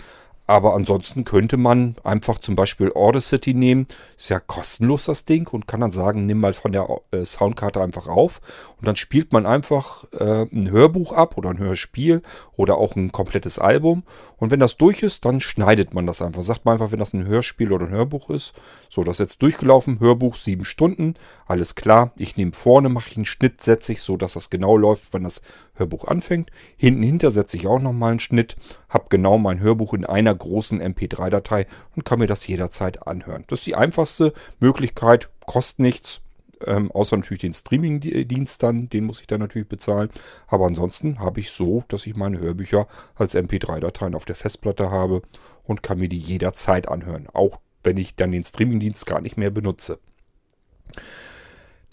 Aber 0.54 0.76
ansonsten 0.76 1.24
könnte 1.24 1.58
man 1.58 1.96
einfach 2.04 2.38
zum 2.38 2.56
Beispiel 2.56 2.92
Audacity 2.94 3.56
nehmen. 3.56 3.88
Ist 4.16 4.30
ja 4.30 4.40
kostenlos 4.40 5.06
das 5.06 5.26
Ding 5.26 5.48
und 5.48 5.68
kann 5.68 5.82
dann 5.82 5.90
sagen, 5.90 6.28
nimm 6.28 6.40
mal 6.40 6.54
von 6.54 6.72
der 6.72 6.88
äh, 7.10 7.26
Soundkarte 7.26 7.82
einfach 7.82 8.08
auf. 8.08 8.40
Und 8.78 8.86
dann 8.86 8.96
spielt 8.96 9.34
man 9.34 9.48
einfach 9.48 10.04
äh, 10.14 10.44
ein 10.44 10.70
Hörbuch 10.70 11.12
ab 11.12 11.40
oder 11.40 11.50
ein 11.50 11.58
Hörspiel 11.58 12.22
oder 12.56 12.78
auch 12.78 12.96
ein 12.96 13.12
komplettes 13.12 13.58
Album. 13.58 14.04
Und 14.38 14.52
wenn 14.52 14.60
das 14.60 14.78
durch 14.78 15.02
ist, 15.02 15.26
dann 15.26 15.40
schneidet 15.40 15.96
man 15.96 16.06
das 16.06 16.22
einfach. 16.22 16.44
Sagt 16.44 16.66
man 16.66 16.74
einfach, 16.74 16.92
wenn 16.92 17.00
das 17.00 17.14
ein 17.14 17.26
Hörspiel 17.26 17.74
oder 17.74 17.88
ein 17.88 17.92
Hörbuch 17.92 18.30
ist. 18.30 18.54
So, 18.90 19.04
das 19.04 19.16
ist 19.16 19.32
jetzt 19.32 19.42
durchgelaufen. 19.42 20.00
Hörbuch 20.00 20.36
sieben 20.36 20.66
Stunden. 20.66 21.16
Alles 21.48 21.74
klar. 21.74 22.12
Ich 22.16 22.38
nehme 22.38 22.54
vorne, 22.54 22.90
mache 22.90 23.10
ich 23.10 23.18
einen 23.18 23.26
Schnitt, 23.26 23.64
setze 23.64 23.92
ich 23.92 24.04
so, 24.04 24.18
dass 24.18 24.34
das 24.34 24.52
genau 24.52 24.78
läuft, 24.78 25.16
wenn 25.16 25.24
das 25.24 25.42
Hörbuch 25.74 26.06
anfängt. 26.06 26.52
Hinten 26.78 27.02
hinter 27.02 27.32
setze 27.32 27.58
ich 27.58 27.66
auch 27.66 27.80
nochmal 27.80 28.12
einen 28.12 28.20
Schnitt. 28.20 28.56
Hab 28.88 29.10
genau 29.10 29.40
mein 29.40 29.60
Hörbuch 29.60 29.96
in 29.96 30.06
einer 30.06 30.36
großen 30.44 30.82
MP3-Datei 30.82 31.66
und 31.96 32.06
kann 32.06 32.20
mir 32.20 32.28
das 32.28 32.46
jederzeit 32.46 33.08
anhören. 33.08 33.46
Das 33.48 33.60
ist 33.60 33.66
die 33.66 33.76
einfachste 33.76 34.34
Möglichkeit, 34.60 35.30
kostet 35.46 35.80
nichts. 35.80 36.22
Ähm, 36.66 36.92
außer 36.92 37.18
natürlich 37.18 37.42
den 37.42 37.54
Streaming-Dienst 37.54 38.64
dann, 38.64 38.88
den 38.90 39.06
muss 39.06 39.20
ich 39.20 39.28
dann 39.28 39.42
natürlich 39.42 39.68
bezahlen. 39.68 40.10
Aber 40.48 40.66
ansonsten 40.66 41.20
habe 41.20 41.40
ich 41.40 41.52
so, 41.52 41.84
dass 41.88 42.06
ich 42.06 42.16
meine 42.16 42.40
Hörbücher 42.40 42.88
als 43.16 43.36
MP3-Dateien 43.36 44.16
auf 44.16 44.26
der 44.26 44.36
Festplatte 44.36 44.90
habe 44.90 45.22
und 45.64 45.84
kann 45.84 46.00
mir 46.00 46.10
die 46.10 46.18
jederzeit 46.18 46.88
anhören. 46.88 47.28
Auch 47.34 47.60
wenn 47.84 47.98
ich 47.98 48.16
dann 48.16 48.32
den 48.32 48.44
Streaming-Dienst 48.44 49.06
gar 49.06 49.22
nicht 49.22 49.38
mehr 49.38 49.50
benutze. 49.50 50.00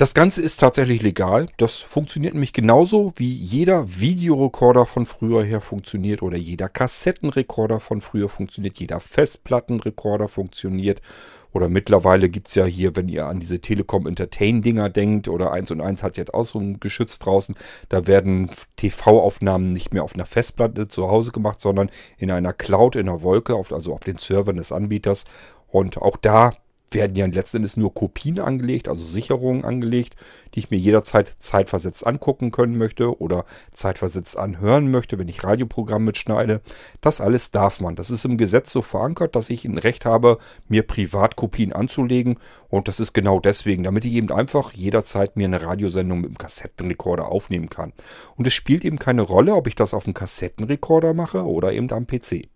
Das 0.00 0.14
Ganze 0.14 0.40
ist 0.40 0.60
tatsächlich 0.60 1.02
legal. 1.02 1.44
Das 1.58 1.80
funktioniert 1.80 2.32
nämlich 2.32 2.54
genauso 2.54 3.12
wie 3.16 3.34
jeder 3.34 4.00
Videorekorder 4.00 4.86
von 4.86 5.04
früher 5.04 5.44
her 5.44 5.60
funktioniert 5.60 6.22
oder 6.22 6.38
jeder 6.38 6.70
Kassettenrekorder 6.70 7.80
von 7.80 8.00
früher 8.00 8.30
funktioniert, 8.30 8.80
jeder 8.80 8.98
Festplattenrekorder 8.98 10.28
funktioniert. 10.28 11.02
Oder 11.52 11.68
mittlerweile 11.68 12.30
gibt 12.30 12.48
es 12.48 12.54
ja 12.54 12.64
hier, 12.64 12.96
wenn 12.96 13.10
ihr 13.10 13.26
an 13.26 13.40
diese 13.40 13.58
Telekom 13.58 14.06
Entertain-Dinger 14.06 14.88
denkt, 14.88 15.28
oder 15.28 15.52
1 15.52 15.70
und 15.72 15.82
1 15.82 16.02
hat 16.02 16.16
jetzt 16.16 16.32
auch 16.32 16.46
so 16.46 16.58
ein 16.58 16.80
Geschütz 16.80 17.18
draußen, 17.18 17.54
da 17.90 18.06
werden 18.06 18.50
TV-Aufnahmen 18.76 19.68
nicht 19.68 19.92
mehr 19.92 20.02
auf 20.02 20.14
einer 20.14 20.24
Festplatte 20.24 20.88
zu 20.88 21.10
Hause 21.10 21.30
gemacht, 21.30 21.60
sondern 21.60 21.90
in 22.16 22.30
einer 22.30 22.54
Cloud, 22.54 22.96
in 22.96 23.06
einer 23.06 23.20
Wolke, 23.20 23.54
also 23.54 23.92
auf 23.92 24.00
den 24.00 24.16
Servern 24.16 24.56
des 24.56 24.72
Anbieters. 24.72 25.26
Und 25.68 25.98
auch 25.98 26.16
da 26.16 26.52
werden 26.92 27.16
ja 27.16 27.26
letzten 27.26 27.58
Endes 27.58 27.76
nur 27.76 27.94
Kopien 27.94 28.40
angelegt, 28.40 28.88
also 28.88 29.04
Sicherungen 29.04 29.64
angelegt, 29.64 30.16
die 30.54 30.60
ich 30.60 30.70
mir 30.70 30.78
jederzeit 30.78 31.34
zeitversetzt 31.38 32.06
angucken 32.06 32.50
können 32.50 32.78
möchte 32.78 33.20
oder 33.20 33.44
zeitversetzt 33.72 34.36
anhören 34.36 34.90
möchte, 34.90 35.18
wenn 35.18 35.28
ich 35.28 35.44
Radioprogramm 35.44 36.04
mitschneide. 36.04 36.60
Das 37.00 37.20
alles 37.20 37.50
darf 37.50 37.80
man. 37.80 37.96
Das 37.96 38.10
ist 38.10 38.24
im 38.24 38.36
Gesetz 38.36 38.72
so 38.72 38.82
verankert, 38.82 39.36
dass 39.36 39.50
ich 39.50 39.64
ein 39.64 39.78
Recht 39.78 40.04
habe, 40.04 40.38
mir 40.68 40.82
Privatkopien 40.82 41.72
anzulegen. 41.72 42.38
Und 42.68 42.88
das 42.88 43.00
ist 43.00 43.12
genau 43.12 43.40
deswegen, 43.40 43.84
damit 43.84 44.04
ich 44.04 44.14
eben 44.14 44.32
einfach 44.32 44.72
jederzeit 44.72 45.36
mir 45.36 45.46
eine 45.46 45.62
Radiosendung 45.62 46.20
mit 46.20 46.30
dem 46.30 46.38
Kassettenrekorder 46.38 47.28
aufnehmen 47.28 47.70
kann. 47.70 47.92
Und 48.36 48.46
es 48.46 48.54
spielt 48.54 48.84
eben 48.84 48.98
keine 48.98 49.22
Rolle, 49.22 49.54
ob 49.54 49.66
ich 49.66 49.74
das 49.74 49.94
auf 49.94 50.04
dem 50.04 50.14
Kassettenrekorder 50.14 51.14
mache 51.14 51.44
oder 51.44 51.72
eben 51.72 51.90
am 51.92 52.06
PC. 52.06 52.48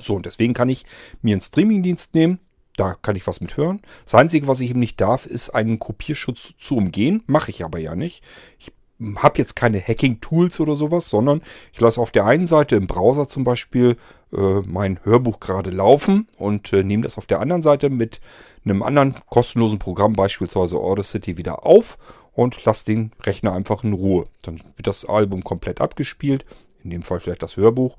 So, 0.00 0.14
und 0.16 0.26
deswegen 0.26 0.54
kann 0.54 0.68
ich 0.68 0.84
mir 1.22 1.34
einen 1.34 1.40
Streamingdienst 1.40 2.14
nehmen, 2.14 2.40
da 2.76 2.94
kann 2.94 3.16
ich 3.16 3.26
was 3.26 3.40
mit 3.40 3.56
hören. 3.56 3.80
Das 4.04 4.14
Einzige, 4.14 4.46
was 4.46 4.60
ich 4.60 4.70
eben 4.70 4.80
nicht 4.80 5.00
darf, 5.00 5.26
ist 5.26 5.50
einen 5.50 5.78
Kopierschutz 5.78 6.54
zu 6.58 6.76
umgehen. 6.76 7.22
Mache 7.26 7.50
ich 7.50 7.64
aber 7.64 7.78
ja 7.78 7.94
nicht. 7.94 8.24
Ich 8.58 8.72
habe 9.16 9.38
jetzt 9.38 9.56
keine 9.56 9.80
Hacking-Tools 9.80 10.60
oder 10.60 10.76
sowas, 10.76 11.08
sondern 11.10 11.42
ich 11.72 11.80
lasse 11.80 12.00
auf 12.00 12.10
der 12.10 12.26
einen 12.26 12.46
Seite 12.46 12.76
im 12.76 12.86
Browser 12.86 13.28
zum 13.28 13.44
Beispiel 13.44 13.96
äh, 14.32 14.60
mein 14.66 15.00
Hörbuch 15.04 15.40
gerade 15.40 15.70
laufen 15.70 16.28
und 16.38 16.72
äh, 16.72 16.84
nehme 16.84 17.02
das 17.02 17.18
auf 17.18 17.26
der 17.26 17.40
anderen 17.40 17.62
Seite 17.62 17.90
mit 17.90 18.20
einem 18.64 18.82
anderen 18.82 19.16
kostenlosen 19.28 19.78
Programm, 19.78 20.14
beispielsweise 20.14 20.76
Audacity, 20.76 21.36
wieder 21.36 21.66
auf 21.66 21.98
und 22.32 22.64
lasse 22.64 22.86
den 22.86 23.12
Rechner 23.22 23.52
einfach 23.52 23.84
in 23.84 23.92
Ruhe. 23.92 24.26
Dann 24.42 24.60
wird 24.76 24.86
das 24.86 25.04
Album 25.04 25.42
komplett 25.42 25.80
abgespielt, 25.80 26.44
in 26.82 26.90
dem 26.90 27.02
Fall 27.02 27.20
vielleicht 27.20 27.42
das 27.42 27.56
Hörbuch 27.56 27.96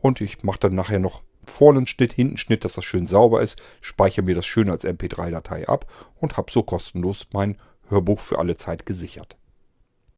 und 0.00 0.20
ich 0.20 0.42
mache 0.42 0.60
dann 0.60 0.74
nachher 0.74 0.98
noch 0.98 1.22
vorne 1.48 1.78
einen 1.78 1.86
Schnitt, 1.86 2.12
hinten 2.12 2.32
einen 2.32 2.38
Schnitt, 2.38 2.64
dass 2.64 2.74
das 2.74 2.84
schön 2.84 3.06
sauber 3.06 3.42
ist, 3.42 3.60
speichere 3.80 4.24
mir 4.24 4.34
das 4.34 4.46
schön 4.46 4.70
als 4.70 4.84
MP3-Datei 4.84 5.68
ab 5.68 5.86
und 6.16 6.36
habe 6.36 6.50
so 6.50 6.62
kostenlos 6.62 7.28
mein 7.32 7.56
Hörbuch 7.88 8.20
für 8.20 8.38
alle 8.38 8.56
Zeit 8.56 8.86
gesichert. 8.86 9.36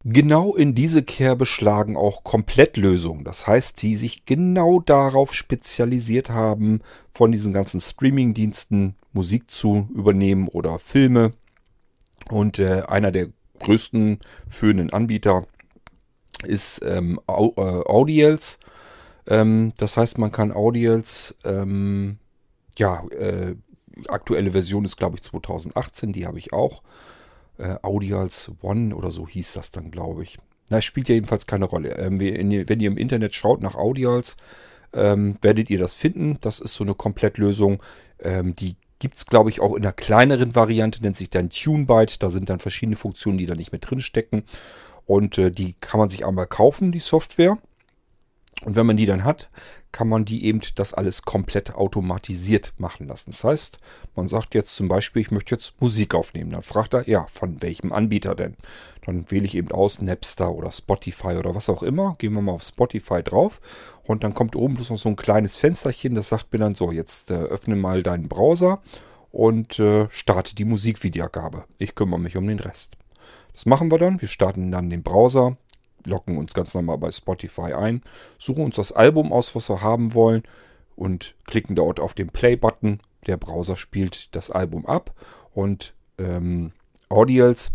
Genau 0.03 0.55
in 0.55 0.73
diese 0.73 1.03
Kerbe 1.03 1.45
schlagen 1.45 1.95
auch 1.95 2.23
Komplettlösungen. 2.23 3.23
Das 3.23 3.45
heißt, 3.45 3.81
die 3.81 3.95
sich 3.95 4.25
genau 4.25 4.79
darauf 4.79 5.33
spezialisiert 5.33 6.31
haben, 6.31 6.81
von 7.13 7.31
diesen 7.31 7.53
ganzen 7.53 7.79
Streaming-Diensten 7.79 8.95
Musik 9.13 9.51
zu 9.51 9.87
übernehmen 9.93 10.47
oder 10.47 10.79
Filme. 10.79 11.33
Und 12.29 12.57
äh, 12.57 12.83
einer 12.87 13.11
der 13.11 13.27
größten 13.59 14.19
führenden 14.49 14.91
Anbieter 14.91 15.45
ist 16.43 16.81
ähm, 16.83 17.19
äh, 17.27 17.31
Audiels. 17.31 18.57
Ähm, 19.27 19.73
das 19.77 19.97
heißt, 19.97 20.17
man 20.17 20.31
kann 20.31 20.51
Audials, 20.51 21.35
ähm, 21.43 22.17
ja, 22.77 23.03
äh, 23.09 23.55
aktuelle 24.07 24.51
Version 24.51 24.85
ist 24.85 24.97
glaube 24.97 25.17
ich 25.17 25.23
2018, 25.23 26.13
die 26.13 26.25
habe 26.25 26.39
ich 26.39 26.53
auch. 26.53 26.81
Äh, 27.57 27.75
Audials 27.81 28.51
One 28.61 28.95
oder 28.95 29.11
so 29.11 29.27
hieß 29.27 29.53
das 29.53 29.71
dann, 29.71 29.91
glaube 29.91 30.23
ich. 30.23 30.39
Na, 30.69 30.81
spielt 30.81 31.09
ja 31.09 31.15
jedenfalls 31.15 31.47
keine 31.47 31.65
Rolle. 31.65 31.97
Ähm, 31.97 32.19
wenn, 32.19 32.49
ihr, 32.51 32.87
im 32.87 32.97
Internet 32.97 33.35
schaut 33.35 33.61
nach 33.61 33.75
Audials, 33.75 34.37
ähm, 34.93 35.35
werdet 35.41 35.69
ihr 35.69 35.77
das 35.77 35.93
finden. 35.93 36.37
Das 36.41 36.59
ist 36.59 36.73
so 36.73 36.83
eine 36.83 36.95
Komplettlösung. 36.95 37.83
Ähm, 38.19 38.55
die 38.55 38.75
gibt 38.99 39.17
es, 39.17 39.25
glaube 39.25 39.49
ich, 39.49 39.59
auch 39.59 39.73
in 39.73 39.83
einer 39.83 39.93
kleineren 39.93 40.55
Variante, 40.55 41.01
nennt 41.01 41.17
sich 41.17 41.29
dann 41.29 41.49
TuneByte. 41.49 42.19
Da 42.19 42.29
sind 42.29 42.49
dann 42.49 42.59
verschiedene 42.59 42.95
Funktionen, 42.95 43.37
die 43.37 43.47
da 43.47 43.55
nicht 43.55 43.73
mit 43.73 43.89
drin 43.89 43.99
stecken. 43.99 44.43
Und 45.05 45.37
äh, 45.37 45.51
die 45.51 45.75
kann 45.81 45.99
man 45.99 46.09
sich 46.09 46.25
einmal 46.25 46.47
kaufen, 46.47 46.91
die 46.91 46.99
Software. 46.99 47.57
Und 48.63 48.75
wenn 48.75 48.85
man 48.85 48.97
die 48.97 49.07
dann 49.07 49.23
hat, 49.23 49.49
kann 49.91 50.07
man 50.07 50.23
die 50.23 50.45
eben 50.45 50.61
das 50.75 50.93
alles 50.93 51.23
komplett 51.23 51.73
automatisiert 51.73 52.73
machen 52.77 53.07
lassen. 53.07 53.31
Das 53.31 53.43
heißt, 53.43 53.77
man 54.15 54.27
sagt 54.27 54.53
jetzt 54.53 54.75
zum 54.75 54.87
Beispiel, 54.87 55.23
ich 55.23 55.31
möchte 55.31 55.55
jetzt 55.55 55.81
Musik 55.81 56.13
aufnehmen. 56.13 56.51
Dann 56.51 56.61
fragt 56.61 56.93
er, 56.93 57.09
ja, 57.09 57.25
von 57.27 57.61
welchem 57.61 57.91
Anbieter 57.91 58.35
denn? 58.35 58.55
Dann 59.03 59.29
wähle 59.31 59.45
ich 59.45 59.55
eben 59.55 59.71
aus 59.71 60.01
Napster 60.01 60.51
oder 60.51 60.71
Spotify 60.71 61.35
oder 61.37 61.55
was 61.55 61.69
auch 61.69 61.81
immer. 61.81 62.15
Gehen 62.19 62.33
wir 62.33 62.41
mal 62.41 62.53
auf 62.53 62.63
Spotify 62.63 63.23
drauf 63.23 63.61
und 64.03 64.23
dann 64.23 64.35
kommt 64.35 64.55
oben 64.55 64.75
bloß 64.75 64.91
noch 64.91 64.97
so 64.97 65.09
ein 65.09 65.15
kleines 65.15 65.57
Fensterchen, 65.57 66.15
das 66.15 66.29
sagt 66.29 66.53
mir 66.53 66.59
dann 66.59 66.75
so, 66.75 66.91
jetzt 66.91 67.31
äh, 67.31 67.35
öffne 67.35 67.75
mal 67.75 68.03
deinen 68.03 68.27
Browser 68.27 68.81
und 69.31 69.79
äh, 69.79 70.07
starte 70.11 70.53
die 70.53 70.65
Musikwiedergabe. 70.65 71.65
Ich 71.79 71.95
kümmere 71.95 72.19
mich 72.19 72.37
um 72.37 72.47
den 72.47 72.59
Rest. 72.59 72.97
Das 73.53 73.65
machen 73.65 73.91
wir 73.91 73.97
dann. 73.97 74.21
Wir 74.21 74.27
starten 74.27 74.71
dann 74.71 74.89
den 74.89 75.03
Browser, 75.03 75.57
loggen 76.05 76.37
uns 76.37 76.53
ganz 76.53 76.73
normal 76.73 76.97
bei 76.97 77.11
Spotify 77.11 77.73
ein, 77.73 78.01
suchen 78.37 78.63
uns 78.65 78.75
das 78.75 78.91
Album 78.91 79.31
aus, 79.31 79.55
was 79.55 79.69
wir 79.69 79.81
haben 79.81 80.13
wollen 80.13 80.43
und 80.95 81.35
klicken 81.45 81.75
dort 81.75 81.99
auf 81.99 82.13
den 82.13 82.29
Play-Button. 82.29 82.99
Der 83.27 83.37
Browser 83.37 83.77
spielt 83.77 84.35
das 84.35 84.49
Album 84.49 84.85
ab 84.85 85.13
und 85.53 85.93
ähm, 86.17 86.73
Audials 87.09 87.71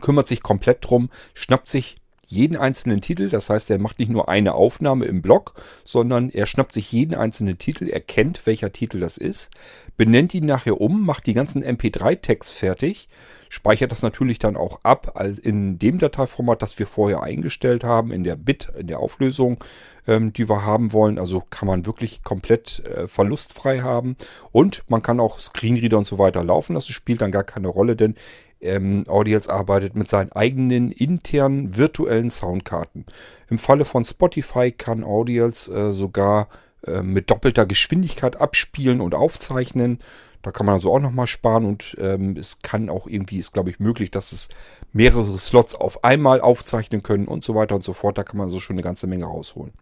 kümmert 0.00 0.26
sich 0.26 0.42
komplett 0.42 0.78
drum, 0.88 1.10
schnappt 1.34 1.68
sich 1.68 2.01
jeden 2.32 2.56
einzelnen 2.56 3.00
Titel. 3.00 3.28
Das 3.28 3.50
heißt, 3.50 3.70
er 3.70 3.78
macht 3.78 3.98
nicht 3.98 4.10
nur 4.10 4.28
eine 4.28 4.54
Aufnahme 4.54 5.04
im 5.04 5.22
Blog, 5.22 5.54
sondern 5.84 6.30
er 6.30 6.46
schnappt 6.46 6.74
sich 6.74 6.90
jeden 6.90 7.14
einzelnen 7.14 7.58
Titel, 7.58 7.88
erkennt, 7.88 8.46
welcher 8.46 8.72
Titel 8.72 9.00
das 9.00 9.18
ist, 9.18 9.50
benennt 9.96 10.34
ihn 10.34 10.46
nachher 10.46 10.80
um, 10.80 11.04
macht 11.04 11.26
die 11.26 11.34
ganzen 11.34 11.62
MP3-Tags 11.62 12.50
fertig, 12.50 13.08
speichert 13.48 13.92
das 13.92 14.00
natürlich 14.02 14.38
dann 14.38 14.56
auch 14.56 14.80
ab 14.82 15.14
in 15.42 15.78
dem 15.78 15.98
Dateiformat, 15.98 16.62
das 16.62 16.78
wir 16.78 16.86
vorher 16.86 17.22
eingestellt 17.22 17.84
haben, 17.84 18.10
in 18.10 18.24
der 18.24 18.36
Bit, 18.36 18.72
in 18.78 18.86
der 18.86 18.98
Auflösung, 18.98 19.62
ähm, 20.06 20.32
die 20.32 20.48
wir 20.48 20.64
haben 20.64 20.94
wollen. 20.94 21.18
Also 21.18 21.42
kann 21.50 21.68
man 21.68 21.84
wirklich 21.84 22.22
komplett 22.22 22.82
äh, 22.86 23.06
verlustfrei 23.06 23.80
haben. 23.80 24.16
Und 24.52 24.84
man 24.88 25.02
kann 25.02 25.20
auch 25.20 25.38
Screenreader 25.38 25.98
und 25.98 26.06
so 26.06 26.18
weiter 26.18 26.42
laufen 26.42 26.72
lassen. 26.72 26.88
Das 26.88 26.96
spielt 26.96 27.20
dann 27.20 27.30
gar 27.30 27.44
keine 27.44 27.68
Rolle, 27.68 27.94
denn 27.94 28.14
ähm, 28.62 29.04
Audials 29.08 29.48
arbeitet 29.48 29.94
mit 29.94 30.08
seinen 30.08 30.32
eigenen 30.32 30.92
internen 30.92 31.76
virtuellen 31.76 32.30
Soundkarten. 32.30 33.06
Im 33.50 33.58
Falle 33.58 33.84
von 33.84 34.04
Spotify 34.04 34.72
kann 34.72 35.04
Audials 35.04 35.68
äh, 35.68 35.92
sogar 35.92 36.48
äh, 36.86 37.02
mit 37.02 37.30
doppelter 37.30 37.66
Geschwindigkeit 37.66 38.40
abspielen 38.40 39.00
und 39.00 39.14
aufzeichnen. 39.14 39.98
Da 40.42 40.50
kann 40.50 40.66
man 40.66 40.74
also 40.74 40.92
auch 40.92 40.98
nochmal 40.98 41.28
sparen 41.28 41.64
und 41.64 41.96
ähm, 42.00 42.36
es 42.36 42.62
kann 42.62 42.88
auch 42.88 43.06
irgendwie, 43.06 43.38
ist 43.38 43.52
glaube 43.52 43.70
ich 43.70 43.78
möglich, 43.78 44.10
dass 44.10 44.32
es 44.32 44.48
mehrere 44.92 45.38
Slots 45.38 45.76
auf 45.76 46.02
einmal 46.02 46.40
aufzeichnen 46.40 47.04
können 47.04 47.28
und 47.28 47.44
so 47.44 47.54
weiter 47.54 47.76
und 47.76 47.84
so 47.84 47.92
fort. 47.92 48.18
Da 48.18 48.24
kann 48.24 48.38
man 48.38 48.46
also 48.46 48.58
schon 48.58 48.74
eine 48.74 48.82
ganze 48.82 49.06
Menge 49.06 49.26
rausholen. 49.26 49.72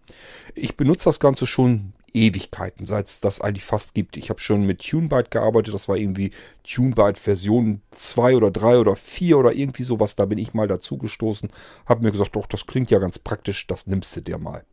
Ich 0.54 0.76
benutze 0.76 1.06
das 1.06 1.18
Ganze 1.18 1.46
schon 1.46 1.94
Ewigkeiten, 2.12 2.86
seit 2.86 3.06
es 3.06 3.20
das 3.20 3.40
eigentlich 3.40 3.64
fast 3.64 3.94
gibt. 3.94 4.16
Ich 4.16 4.30
habe 4.30 4.40
schon 4.40 4.66
mit 4.66 4.80
TuneByte 4.80 5.30
gearbeitet, 5.30 5.74
das 5.74 5.88
war 5.88 5.96
irgendwie 5.96 6.32
TuneByte 6.64 7.20
Version 7.20 7.82
2 7.92 8.36
oder 8.36 8.50
3 8.50 8.78
oder 8.78 8.96
4 8.96 9.38
oder 9.38 9.52
irgendwie 9.52 9.84
sowas. 9.84 10.16
Da 10.16 10.26
bin 10.26 10.38
ich 10.38 10.54
mal 10.54 10.68
dazu 10.68 10.98
gestoßen, 10.98 11.50
habe 11.86 12.02
mir 12.02 12.12
gesagt, 12.12 12.36
doch, 12.36 12.46
das 12.46 12.66
klingt 12.66 12.90
ja 12.90 12.98
ganz 12.98 13.18
praktisch, 13.18 13.66
das 13.66 13.86
nimmst 13.86 14.16
du 14.16 14.22
dir 14.22 14.38
mal. 14.38 14.64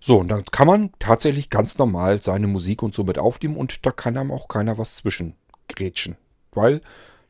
So, 0.00 0.18
und 0.18 0.28
dann 0.28 0.44
kann 0.46 0.66
man 0.66 0.92
tatsächlich 0.98 1.50
ganz 1.50 1.76
normal 1.76 2.22
seine 2.22 2.46
Musik 2.46 2.82
und 2.82 2.94
so 2.94 3.04
mit 3.04 3.18
aufnehmen 3.18 3.56
und 3.56 3.84
da 3.84 3.90
kann 3.90 4.16
einem 4.16 4.32
auch 4.32 4.48
keiner 4.48 4.78
was 4.78 4.94
zwischengrätschen. 4.96 6.16
Weil, 6.52 6.80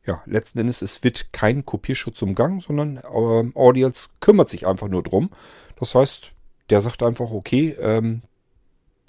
ja, 0.06 0.22
letzten 0.24 0.60
Endes, 0.60 0.80
es 0.80 1.02
wird 1.02 1.32
kein 1.32 1.66
Kopierschutz 1.66 2.22
umgangen, 2.22 2.60
sondern 2.60 2.98
äh, 2.98 3.58
Audience 3.58 4.10
kümmert 4.20 4.48
sich 4.48 4.66
einfach 4.66 4.88
nur 4.88 5.02
drum. 5.02 5.30
Das 5.78 5.94
heißt, 5.94 6.32
der 6.70 6.80
sagt 6.80 7.02
einfach, 7.02 7.32
okay, 7.32 7.76
ähm, 7.80 8.22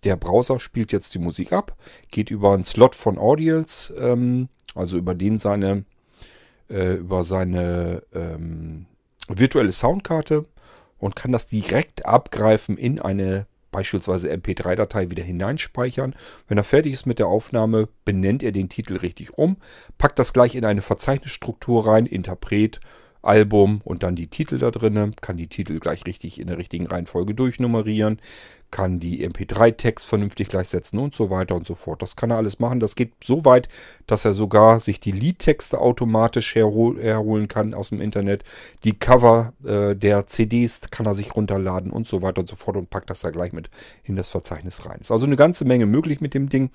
der 0.04 0.16
Browser 0.16 0.60
spielt 0.60 0.92
jetzt 0.92 1.14
die 1.14 1.20
Musik 1.20 1.54
ab, 1.54 1.78
geht 2.10 2.32
über 2.32 2.54
einen 2.54 2.66
Slot 2.66 2.96
von 2.96 3.18
Audials, 3.18 3.94
ähm, 3.98 4.50
also 4.76 4.98
über 4.98 5.16
den 5.16 5.40
seine, 5.40 5.86
äh, 6.70 6.94
über 6.96 7.24
seine 7.24 8.04
ähm, 8.14 8.86
virtuelle 9.28 9.72
Soundkarte 9.72 10.46
und 10.98 11.16
kann 11.16 11.32
das 11.32 11.48
direkt 11.48 12.06
abgreifen 12.06 12.78
in 12.78 13.00
eine 13.00 13.46
beispielsweise 13.72 14.32
MP3-Datei 14.32 15.10
wieder 15.10 15.24
hineinspeichern. 15.24 16.14
Wenn 16.48 16.58
er 16.58 16.64
fertig 16.64 16.94
ist 16.94 17.06
mit 17.06 17.20
der 17.20 17.28
Aufnahme, 17.28 17.88
benennt 18.04 18.44
er 18.44 18.52
den 18.52 18.70
Titel 18.70 18.98
richtig 18.98 19.38
um, 19.38 19.58
packt 19.98 20.20
das 20.20 20.34
gleich 20.34 20.56
in 20.56 20.66
eine 20.66 20.82
Verzeichnisstruktur 20.82 21.88
rein, 21.88 22.06
Interpret, 22.06 22.82
Album 23.22 23.82
und 23.84 24.04
dann 24.04 24.16
die 24.16 24.28
Titel 24.28 24.58
da 24.58 24.72
drin, 24.72 25.14
kann 25.22 25.38
die 25.38 25.48
Titel 25.48 25.80
gleich 25.80 26.06
richtig 26.06 26.40
in 26.40 26.48
der 26.48 26.58
richtigen 26.58 26.88
Reihenfolge 26.88 27.36
durchnummerieren, 27.36 28.20
kann 28.72 29.00
die 29.00 29.28
MP3-Text 29.28 30.08
vernünftig 30.08 30.48
gleichsetzen 30.48 30.98
und 30.98 31.14
so 31.14 31.30
weiter 31.30 31.56
und 31.56 31.68
so 31.68 31.76
fort. 31.76 32.02
Das 32.02 32.16
kann 32.16 32.32
er 32.32 32.38
alles 32.38 32.60
machen. 32.60 32.80
Das 32.80 32.96
geht 32.96 33.12
so 33.24 33.44
weit, 33.44 33.68
dass 34.08 34.24
er 34.26 34.34
sogar 34.34 34.80
sich 34.80 35.00
die 35.00 35.12
Liedtexte 35.12 35.80
automatisch 35.80 36.56
herhol 36.56 37.02
herholen 37.02 37.48
kann 37.50 37.74
aus 37.74 37.90
dem 37.90 38.00
Internet. 38.00 38.44
Die 38.86 38.98
Cover 38.98 39.54
äh, 39.66 39.94
der 39.96 40.26
CDs 40.28 40.82
kann 40.90 41.06
er 41.06 41.16
sich 41.16 41.36
runterladen 41.36 41.92
und 41.92 42.08
so 42.08 42.22
weiter 42.22 42.42
und 42.42 42.50
so 42.50 42.56
fort 42.56 42.78
und 42.78 42.90
packt 42.90 43.10
das 43.10 43.20
da 43.20 43.30
gleich 43.30 43.52
mit 43.52 43.70
in 44.04 44.16
das 44.16 44.30
Verzeichnis 44.30 44.86
rein. 44.86 45.00
Ist 45.02 45.12
also 45.12 45.26
eine 45.26 45.36
ganze 45.36 45.66
Menge 45.66 45.86
möglich 45.86 46.22
mit 46.22 46.34
dem 46.34 46.48
Ding. 46.48 46.72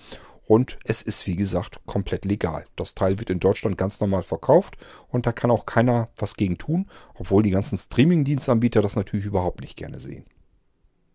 Und 0.47 0.79
es 0.85 1.03
ist, 1.03 1.27
wie 1.27 1.37
gesagt, 1.37 1.81
komplett 1.87 2.25
legal. 2.25 2.67
Das 2.77 2.95
Teil 2.95 3.19
wird 3.19 3.31
in 3.31 3.41
Deutschland 3.41 3.77
ganz 3.77 4.01
normal 4.01 4.23
verkauft 4.23 4.77
und 5.09 5.27
da 5.27 5.33
kann 5.33 5.51
auch 5.51 5.67
keiner 5.67 6.09
was 6.17 6.35
gegen 6.35 6.57
tun, 6.57 6.87
obwohl 7.15 7.43
die 7.43 7.51
ganzen 7.51 7.77
Streaming-Dienstanbieter 7.77 8.81
das 8.81 8.97
natürlich 8.97 9.27
überhaupt 9.27 9.61
nicht 9.61 9.77
gerne 9.77 9.99
sehen. 9.99 10.25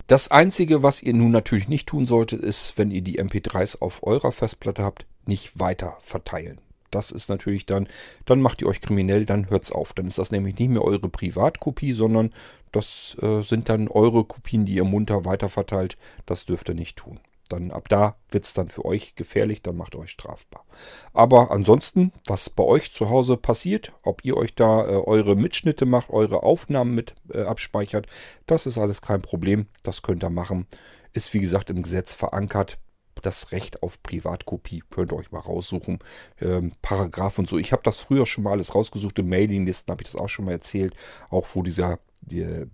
Das 0.07 0.29
Einzige, 0.29 0.83
was 0.83 1.01
ihr 1.01 1.13
nun 1.13 1.31
natürlich 1.31 1.69
nicht 1.69 1.87
tun 1.87 2.05
solltet, 2.05 2.41
ist, 2.41 2.77
wenn 2.77 2.91
ihr 2.91 3.01
die 3.01 3.21
MP3s 3.21 3.79
auf 3.79 4.03
eurer 4.03 4.33
Festplatte 4.33 4.83
habt, 4.83 5.05
nicht 5.25 5.57
weiter 5.59 5.95
verteilen. 6.01 6.59
Das 6.89 7.11
ist 7.11 7.29
natürlich 7.29 7.65
dann, 7.65 7.87
dann 8.25 8.41
macht 8.41 8.61
ihr 8.61 8.67
euch 8.67 8.81
kriminell, 8.81 9.25
dann 9.25 9.49
hört's 9.49 9.71
auf. 9.71 9.93
Dann 9.93 10.07
ist 10.07 10.17
das 10.17 10.31
nämlich 10.31 10.59
nicht 10.59 10.69
mehr 10.69 10.83
eure 10.83 11.07
Privatkopie, 11.07 11.93
sondern 11.93 12.33
das 12.73 13.15
äh, 13.21 13.41
sind 13.41 13.69
dann 13.69 13.87
eure 13.87 14.25
Kopien, 14.25 14.65
die 14.65 14.75
ihr 14.75 14.83
munter 14.83 15.23
weiterverteilt. 15.23 15.97
Das 16.25 16.45
dürft 16.45 16.67
ihr 16.67 16.75
nicht 16.75 16.97
tun. 16.97 17.21
Dann 17.51 17.71
ab 17.71 17.89
da 17.89 18.15
wird 18.29 18.45
es 18.45 18.53
dann 18.53 18.69
für 18.69 18.85
euch 18.85 19.15
gefährlich, 19.15 19.61
dann 19.61 19.75
macht 19.75 19.95
euch 19.95 20.11
strafbar. 20.11 20.65
Aber 21.13 21.51
ansonsten, 21.51 22.13
was 22.25 22.49
bei 22.49 22.63
euch 22.63 22.93
zu 22.93 23.09
Hause 23.09 23.37
passiert, 23.37 23.91
ob 24.03 24.23
ihr 24.23 24.37
euch 24.37 24.55
da 24.55 24.85
äh, 24.85 24.95
eure 24.95 25.35
Mitschnitte 25.35 25.85
macht, 25.85 26.09
eure 26.09 26.43
Aufnahmen 26.43 26.95
mit 26.95 27.15
äh, 27.33 27.41
abspeichert, 27.41 28.07
das 28.45 28.65
ist 28.65 28.77
alles 28.77 29.01
kein 29.01 29.21
Problem. 29.21 29.67
Das 29.83 30.01
könnt 30.01 30.23
ihr 30.23 30.29
machen. 30.29 30.65
Ist 31.13 31.33
wie 31.33 31.41
gesagt 31.41 31.69
im 31.69 31.83
Gesetz 31.83 32.13
verankert 32.13 32.77
das 33.21 33.51
Recht 33.51 33.83
auf 33.83 34.01
Privatkopie. 34.01 34.83
Könnt 34.89 35.11
ihr 35.11 35.17
euch 35.17 35.31
mal 35.31 35.39
raussuchen. 35.39 35.99
Ähm, 36.39 36.73
Paragraph 36.81 37.37
und 37.37 37.49
so. 37.49 37.57
Ich 37.57 37.71
habe 37.71 37.83
das 37.83 37.97
früher 37.97 38.25
schon 38.25 38.43
mal 38.43 38.51
alles 38.51 38.73
rausgesucht. 38.73 39.19
In 39.19 39.29
Mailinglisten 39.29 39.91
habe 39.91 40.01
ich 40.03 40.11
das 40.11 40.19
auch 40.19 40.29
schon 40.29 40.45
mal 40.45 40.51
erzählt. 40.51 40.95
Auch 41.29 41.47
wo 41.53 41.63
dieser 41.63 41.99
die, 42.21 42.65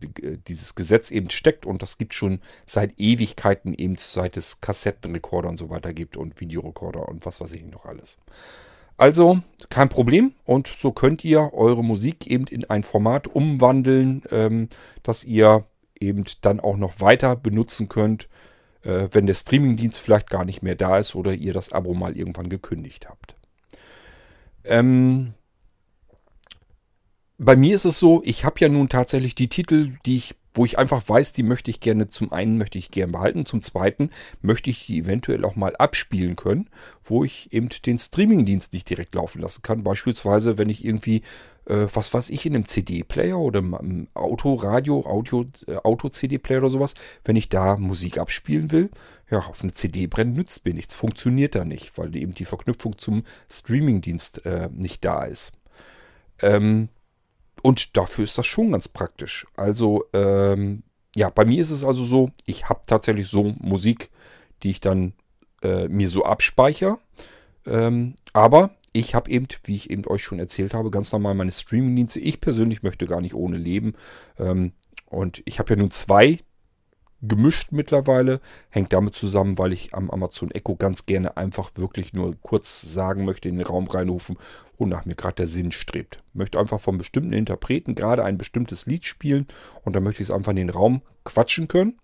dieses 0.47 0.75
Gesetz 0.75 1.10
eben 1.12 1.29
steckt 1.29 1.65
und 1.65 1.81
das 1.81 1.97
gibt 1.97 2.13
schon 2.13 2.41
seit 2.65 2.99
Ewigkeiten 2.99 3.73
eben 3.73 3.95
seit 3.97 4.38
es 4.38 4.62
Kassettenrekorder 4.62 5.49
und 5.49 5.57
so 5.57 5.69
weiter 5.69 5.93
gibt 5.93 6.17
und 6.17 6.39
Videorekorder 6.39 7.07
und 7.07 7.25
was 7.25 7.41
weiß 7.41 7.53
ich 7.53 7.65
noch 7.65 7.86
alles. 7.86 8.17
Also 8.97 9.41
kein 9.69 9.89
Problem 9.89 10.33
und 10.43 10.67
so 10.67 10.91
könnt 10.91 11.23
ihr 11.23 11.53
eure 11.53 11.83
Musik 11.83 12.27
eben 12.27 12.47
in 12.47 12.65
ein 12.65 12.83
Format 12.83 13.27
umwandeln, 13.27 14.23
ähm, 14.31 14.69
dass 15.03 15.23
ihr 15.23 15.65
eben 15.99 16.25
dann 16.41 16.60
auch 16.60 16.77
noch 16.77 16.99
weiter 16.99 17.36
benutzen 17.36 17.89
könnt, 17.89 18.27
äh, 18.83 19.07
wenn 19.12 19.27
der 19.27 19.36
Streamingdienst 19.36 19.99
vielleicht 19.99 20.29
gar 20.29 20.45
nicht 20.45 20.63
mehr 20.63 20.75
da 20.75 20.97
ist 20.97 21.15
oder 21.15 21.33
ihr 21.33 21.53
das 21.53 21.71
Abo 21.71 21.93
mal 21.93 22.17
irgendwann 22.17 22.49
gekündigt 22.49 23.07
habt. 23.07 23.36
Ähm, 24.63 25.33
bei 27.38 27.56
mir 27.56 27.76
ist 27.76 27.86
es 27.86 28.00
so, 28.00 28.21
ich 28.26 28.45
habe 28.45 28.60
ja 28.60 28.69
nun 28.69 28.89
tatsächlich 28.89 29.36
die 29.36 29.47
Titel, 29.47 29.93
die 30.06 30.17
ich, 30.17 30.36
wo 30.56 30.65
ich 30.65 30.80
einfach 30.80 31.08
weiß, 31.08 31.34
die 31.34 31.43
möchte 31.43 31.69
ich 31.69 31.80
gerne, 31.80 32.10
zum 32.10 32.34
einen 32.34 32.58
möchte 32.58 32.80
ich 32.80 32.89
gerne 32.89 33.12
behalten, 33.12 33.45
zum 33.45 33.62
zweiten 33.62 34.10
möchte 34.41 34.71
ich 34.71 34.88
die 34.88 34.97
eventuell 34.97 35.45
auch 35.45 35.56
mal 35.56 35.76
abspielen 35.76 36.36
können, 36.36 36.67
wo 37.04 37.23
ich 37.23 37.54
eben 37.54 37.69
den 37.86 38.00
Streamingdienst 38.00 38.73
nicht 38.73 38.89
direkt 38.89 39.13
laufen 39.13 39.39
lassen 39.39 39.62
kann. 39.62 39.84
Beispielsweise, 39.84 40.58
wenn 40.58 40.69
ich 40.69 40.84
irgendwie, 40.84 41.21
äh, 41.65 41.86
was 41.93 42.12
weiß 42.12 42.32
ich, 42.32 42.47
in 42.47 42.56
einem 42.56 42.65
CD-Player 42.65 43.38
oder 43.38 43.60
im 43.60 44.08
Autoradio, 44.15 45.02
äh, 45.67 45.76
Auto-CD-Player 45.76 46.60
oder 46.62 46.71
sowas, 46.71 46.95
wenn 47.23 47.36
ich 47.36 47.50
da 47.50 47.78
Musik 47.78 48.17
abspielen 48.17 48.71
will, 48.71 48.89
ja, 49.30 49.38
auf 49.45 49.62
eine 49.62 49.73
CD 49.73 50.08
brennen 50.08 50.34
nützt 50.34 50.65
mir 50.65 50.73
nichts, 50.73 50.95
funktioniert 50.95 51.54
da 51.54 51.65
nicht, 51.65 52.00
weil 52.00 52.15
eben 52.15 52.34
die 52.34 52.45
Verknüpfung 52.45 52.97
zum 52.97 53.26
Streamingdienst 53.52 54.43
äh, 54.47 54.69
nicht 54.73 55.06
da 55.06 55.23
ist. 55.23 55.52
Ähm, 56.41 56.89
und 57.67 57.97
dafür 57.97 58.23
ist 58.23 58.38
das 58.38 58.47
schon 58.47 58.71
ganz 58.71 58.88
praktisch. 58.88 59.45
Also, 59.58 60.06
ähm, 60.13 60.84
ja, 61.17 61.30
bei 61.30 61.43
mir 61.43 61.62
ist 61.62 61.69
es 61.69 61.84
also 61.84 62.01
so, 62.01 62.32
ich 62.45 62.69
habe 62.69 62.80
tatsächlich 62.88 63.27
so 63.27 63.56
Musik, 63.60 64.10
die 64.63 64.69
ich 64.69 64.80
dann 64.80 65.12
äh, 65.62 65.89
mir 65.89 66.08
so 66.08 66.23
abspeichere. 66.23 66.97
Ähm, 67.65 68.15
aber 68.32 68.69
ich 68.93 69.15
habe 69.15 69.30
eben, 69.30 69.49
wie 69.65 69.75
ich 69.75 69.89
eben 69.89 70.08
euch 70.08 70.23
schon 70.23 70.39
erzählt 70.39 70.73
habe, 70.73 70.91
ganz 70.91 71.12
normal 71.12 71.36
meine 71.36 71.51
Streamingdienste. 71.51 72.21
Ich 72.21 72.39
persönlich 72.39 72.84
möchte 72.84 73.06
gar 73.06 73.19
nicht 73.19 73.36
ohne 73.36 73.58
leben. 73.58 73.95
Ähm, 74.39 74.71
und 75.08 75.41
ich 75.43 75.60
habe 75.60 75.71
ja 75.71 75.75
nun 75.75 75.91
zwei 75.91 76.39
gemischt 77.21 77.71
mittlerweile. 77.71 78.39
Hängt 78.69 78.93
damit 78.93 79.15
zusammen, 79.15 79.58
weil 79.58 79.73
ich 79.73 79.93
am 79.93 80.10
Amazon 80.10 80.51
Echo 80.51 80.75
ganz 80.75 81.06
gerne 81.06 81.38
einfach 81.38 81.71
wirklich 81.75 82.13
nur 82.13 82.36
kurz 82.41 82.82
sagen 82.82 83.25
möchte, 83.25 83.49
in 83.49 83.58
den 83.58 83.65
Raum 83.65 83.88
reinrufen, 83.88 84.38
wonach 84.77 85.06
mir 85.06 85.15
gerade 85.15 85.36
der 85.36 85.47
Sinn 85.47 85.71
strebt. 85.71 86.23
Möchte 86.34 86.60
einfach 86.60 86.80
vom 86.80 86.97
bestimmten 86.97 87.34
Interpreten 87.34 87.95
gerade 87.95 88.23
ein 88.23 88.38
bestimmtes 88.38 88.86
Lied 88.86 89.06
spielen 89.06 89.47
und 89.84 89.95
dann 89.95 90.03
möchte 90.03 90.21
ich 90.21 90.30
es 90.30 90.36
einfach 90.36 90.51
in 90.51 90.58
den 90.58 90.69
Raum 90.69 91.01
quatschen 91.23 91.67
können. 91.67 91.97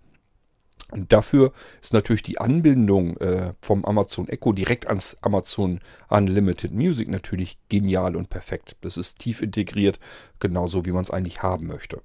Und 0.92 1.12
dafür 1.12 1.54
ist 1.82 1.94
natürlich 1.94 2.22
die 2.22 2.38
Anbindung 2.38 3.18
äh, 3.18 3.54
vom 3.62 3.84
Amazon 3.84 4.28
Echo 4.30 4.54
direkt 4.54 4.86
ans 4.86 5.18
Amazon 5.22 5.80
Unlimited 6.08 6.72
Music 6.72 7.08
natürlich 7.08 7.58
genial 7.68 8.16
und 8.16 8.30
perfekt. 8.30 8.76
Das 8.82 8.98
ist 8.98 9.18
tief 9.18 9.42
integriert, 9.42 10.00
genauso 10.40 10.86
wie 10.86 10.92
man 10.92 11.04
es 11.04 11.10
eigentlich 11.10 11.42
haben 11.42 11.66
möchte. 11.66 12.04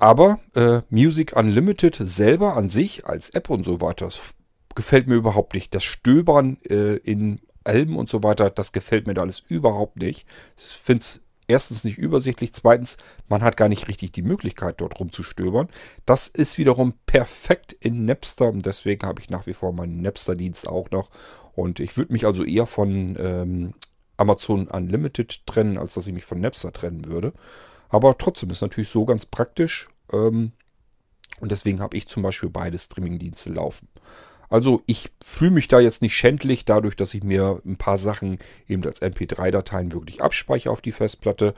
Aber 0.00 0.38
äh, 0.54 0.82
Music 0.90 1.34
Unlimited 1.34 1.96
selber 1.96 2.56
an 2.56 2.68
sich 2.68 3.04
als 3.04 3.30
App 3.30 3.50
und 3.50 3.64
so 3.64 3.80
weiter, 3.80 4.04
das 4.04 4.20
gefällt 4.76 5.08
mir 5.08 5.16
überhaupt 5.16 5.54
nicht. 5.54 5.74
Das 5.74 5.82
Stöbern 5.82 6.56
äh, 6.62 6.96
in 6.98 7.40
Alben 7.64 7.96
und 7.96 8.08
so 8.08 8.22
weiter, 8.22 8.48
das 8.48 8.70
gefällt 8.70 9.08
mir 9.08 9.14
da 9.14 9.22
alles 9.22 9.42
überhaupt 9.48 9.96
nicht. 9.96 10.24
Ich 10.56 10.66
finde 10.66 11.00
es 11.00 11.20
erstens 11.48 11.82
nicht 11.82 11.98
übersichtlich, 11.98 12.52
zweitens, 12.54 12.96
man 13.28 13.42
hat 13.42 13.56
gar 13.56 13.68
nicht 13.68 13.88
richtig 13.88 14.12
die 14.12 14.22
Möglichkeit, 14.22 14.80
dort 14.80 15.00
rumzustöbern. 15.00 15.68
Das 16.06 16.28
ist 16.28 16.58
wiederum 16.58 16.94
perfekt 17.06 17.72
in 17.72 18.04
Napster 18.04 18.48
und 18.48 18.64
deswegen 18.64 19.04
habe 19.04 19.20
ich 19.20 19.30
nach 19.30 19.48
wie 19.48 19.52
vor 19.52 19.72
meinen 19.72 20.00
Napster-Dienst 20.00 20.68
auch 20.68 20.92
noch. 20.92 21.10
Und 21.56 21.80
ich 21.80 21.96
würde 21.96 22.12
mich 22.12 22.24
also 22.24 22.44
eher 22.44 22.66
von 22.66 23.16
ähm, 23.18 23.74
Amazon 24.16 24.68
Unlimited 24.68 25.44
trennen, 25.44 25.76
als 25.76 25.94
dass 25.94 26.06
ich 26.06 26.14
mich 26.14 26.24
von 26.24 26.40
Napster 26.40 26.72
trennen 26.72 27.04
würde. 27.06 27.32
Aber 27.88 28.16
trotzdem 28.18 28.50
ist 28.50 28.62
natürlich 28.62 28.90
so 28.90 29.04
ganz 29.04 29.26
praktisch. 29.26 29.88
Ähm, 30.12 30.52
und 31.40 31.52
deswegen 31.52 31.80
habe 31.80 31.96
ich 31.96 32.08
zum 32.08 32.22
Beispiel 32.22 32.50
beide 32.50 32.78
Streamingdienste 32.78 33.52
laufen. 33.52 33.88
Also 34.50 34.82
ich 34.86 35.10
fühle 35.22 35.50
mich 35.52 35.68
da 35.68 35.78
jetzt 35.78 36.02
nicht 36.02 36.16
schändlich, 36.16 36.64
dadurch, 36.64 36.96
dass 36.96 37.14
ich 37.14 37.22
mir 37.22 37.60
ein 37.66 37.76
paar 37.76 37.98
Sachen 37.98 38.38
eben 38.66 38.84
als 38.84 39.02
MP3-Dateien 39.02 39.92
wirklich 39.92 40.22
abspeichere 40.22 40.72
auf 40.72 40.80
die 40.80 40.92
Festplatte, 40.92 41.54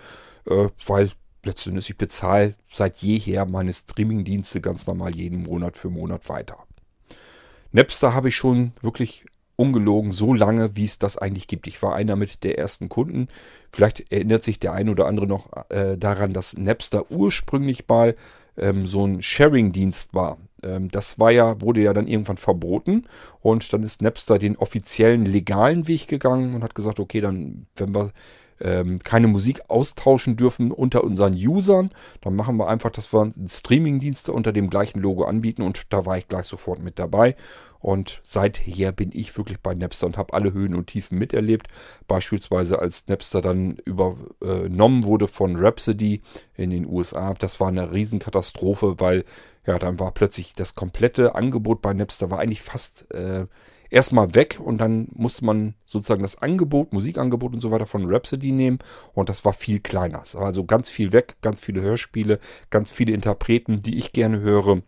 äh, 0.47 0.69
weil 0.87 1.11
letztendlich 1.45 1.91
ich 1.91 1.97
bezahle 1.97 2.57
seit 2.71 2.99
jeher 2.99 3.47
meine 3.47 3.73
Streamingdienste 3.73 4.61
ganz 4.61 4.87
normal 4.87 5.15
jeden 5.15 5.45
Monat 5.45 5.77
für 5.77 5.89
Monat 5.89 6.29
weiter. 6.29 6.59
Napster 7.73 8.13
habe 8.13 8.29
ich 8.29 8.37
schon 8.37 8.73
wirklich 8.83 9.25
ungelogen 9.61 10.11
so 10.11 10.33
lange, 10.33 10.75
wie 10.75 10.87
es 10.87 10.99
das 10.99 11.19
eigentlich 11.19 11.47
gibt. 11.47 11.67
Ich 11.67 11.83
war 11.83 11.95
einer 11.95 12.17
mit 12.17 12.45
der 12.45 12.59
ersten 12.59 12.89
Kunden. 12.89 13.29
Vielleicht 13.71 14.11
erinnert 14.11 14.43
sich 14.43 14.59
der 14.59 14.73
ein 14.73 14.89
oder 14.89 15.07
andere 15.07 15.27
noch 15.27 15.51
äh, 15.69 15.99
daran, 15.99 16.33
dass 16.33 16.57
Napster 16.57 17.11
ursprünglich 17.11 17.87
mal 17.87 18.17
ähm, 18.57 18.87
so 18.87 19.07
ein 19.07 19.21
Sharing-Dienst 19.21 20.15
war. 20.15 20.39
Ähm, 20.63 20.91
das 20.91 21.19
war 21.19 21.31
ja, 21.31 21.61
wurde 21.61 21.83
ja 21.83 21.93
dann 21.93 22.07
irgendwann 22.07 22.39
verboten 22.39 23.05
und 23.41 23.71
dann 23.73 23.83
ist 23.83 24.01
Napster 24.01 24.39
den 24.39 24.57
offiziellen 24.57 25.27
legalen 25.27 25.87
Weg 25.87 26.09
gegangen 26.09 26.55
und 26.55 26.63
hat 26.63 26.75
gesagt, 26.75 26.99
okay, 26.99 27.21
dann, 27.21 27.67
wenn 27.77 27.95
wir 27.95 28.13
ähm, 28.61 28.99
keine 29.01 29.27
Musik 29.27 29.63
austauschen 29.69 30.37
dürfen 30.37 30.71
unter 30.71 31.05
unseren 31.05 31.35
Usern. 31.35 31.91
Dann 32.21 32.37
machen 32.37 32.57
wir 32.57 32.69
einfach, 32.69 32.91
dass 32.91 33.13
wir 33.13 33.31
Streaming-Dienste 33.47 34.33
unter 34.33 34.53
dem 34.53 34.71
gleichen 34.71 35.01
Logo 35.01 35.25
anbieten 35.25 35.63
und 35.63 35.93
da 35.93 36.07
war 36.07 36.19
ich 36.19 36.29
gleich 36.29 36.47
sofort 36.47 36.83
mit 36.83 36.99
dabei. 36.99 37.37
Und 37.81 38.21
seither 38.23 38.93
bin 38.93 39.11
ich 39.13 39.37
wirklich 39.39 39.61
bei 39.61 39.75
Napster 39.75 40.07
und 40.07 40.19
habe 40.19 40.35
alle 40.35 40.53
Höhen 40.53 40.75
und 40.75 40.89
Tiefen 40.89 41.19
miterlebt. 41.19 41.69
Beispielsweise 42.07 42.79
als 42.79 43.09
Napster 43.09 43.41
dann 43.41 43.79
übernommen 43.87 45.05
wurde 45.05 45.29
von 45.29 45.57
Rhapsody 45.57 46.21
in 46.57 46.71
den 46.71 46.87
USA. 46.87 47.33
Das 47.39 47.59
war 47.59 47.69
eine 47.69 47.91
Riesenkatastrophe, 47.91 49.01
weil 49.01 49.25
ja, 49.67 49.79
dann 49.79 49.99
war 49.99 50.13
plötzlich 50.13 50.55
das 50.55 50.75
komplette 50.75 51.35
Angebot 51.35 51.81
bei 51.81 51.95
Napster 51.95 52.31
war 52.31 52.39
eigentlich 52.39 52.63
fast 52.63 53.11
äh, 53.13 53.47
erstmal 53.91 54.35
weg 54.35 54.59
und 54.63 54.79
dann 54.79 55.09
musste 55.13 55.45
man 55.45 55.75
sozusagen 55.85 56.23
das 56.23 56.41
Angebot, 56.41 56.93
Musikangebot 56.93 57.53
und 57.53 57.61
so 57.61 57.71
weiter 57.71 57.87
von 57.87 58.11
Rhapsody 58.11 58.53
nehmen 58.53 58.79
und 59.13 59.29
das 59.29 59.45
war 59.45 59.53
viel 59.53 59.81
kleiner. 59.81 60.23
Also 60.35 60.65
ganz 60.65 60.89
viel 60.89 61.13
weg, 61.13 61.37
ganz 61.43 61.61
viele 61.61 61.83
Hörspiele, 61.83 62.39
ganz 62.71 62.91
viele 62.91 63.13
Interpreten, 63.13 63.81
die 63.81 63.99
ich 63.99 64.13
gerne 64.13 64.41
höre 64.41 64.83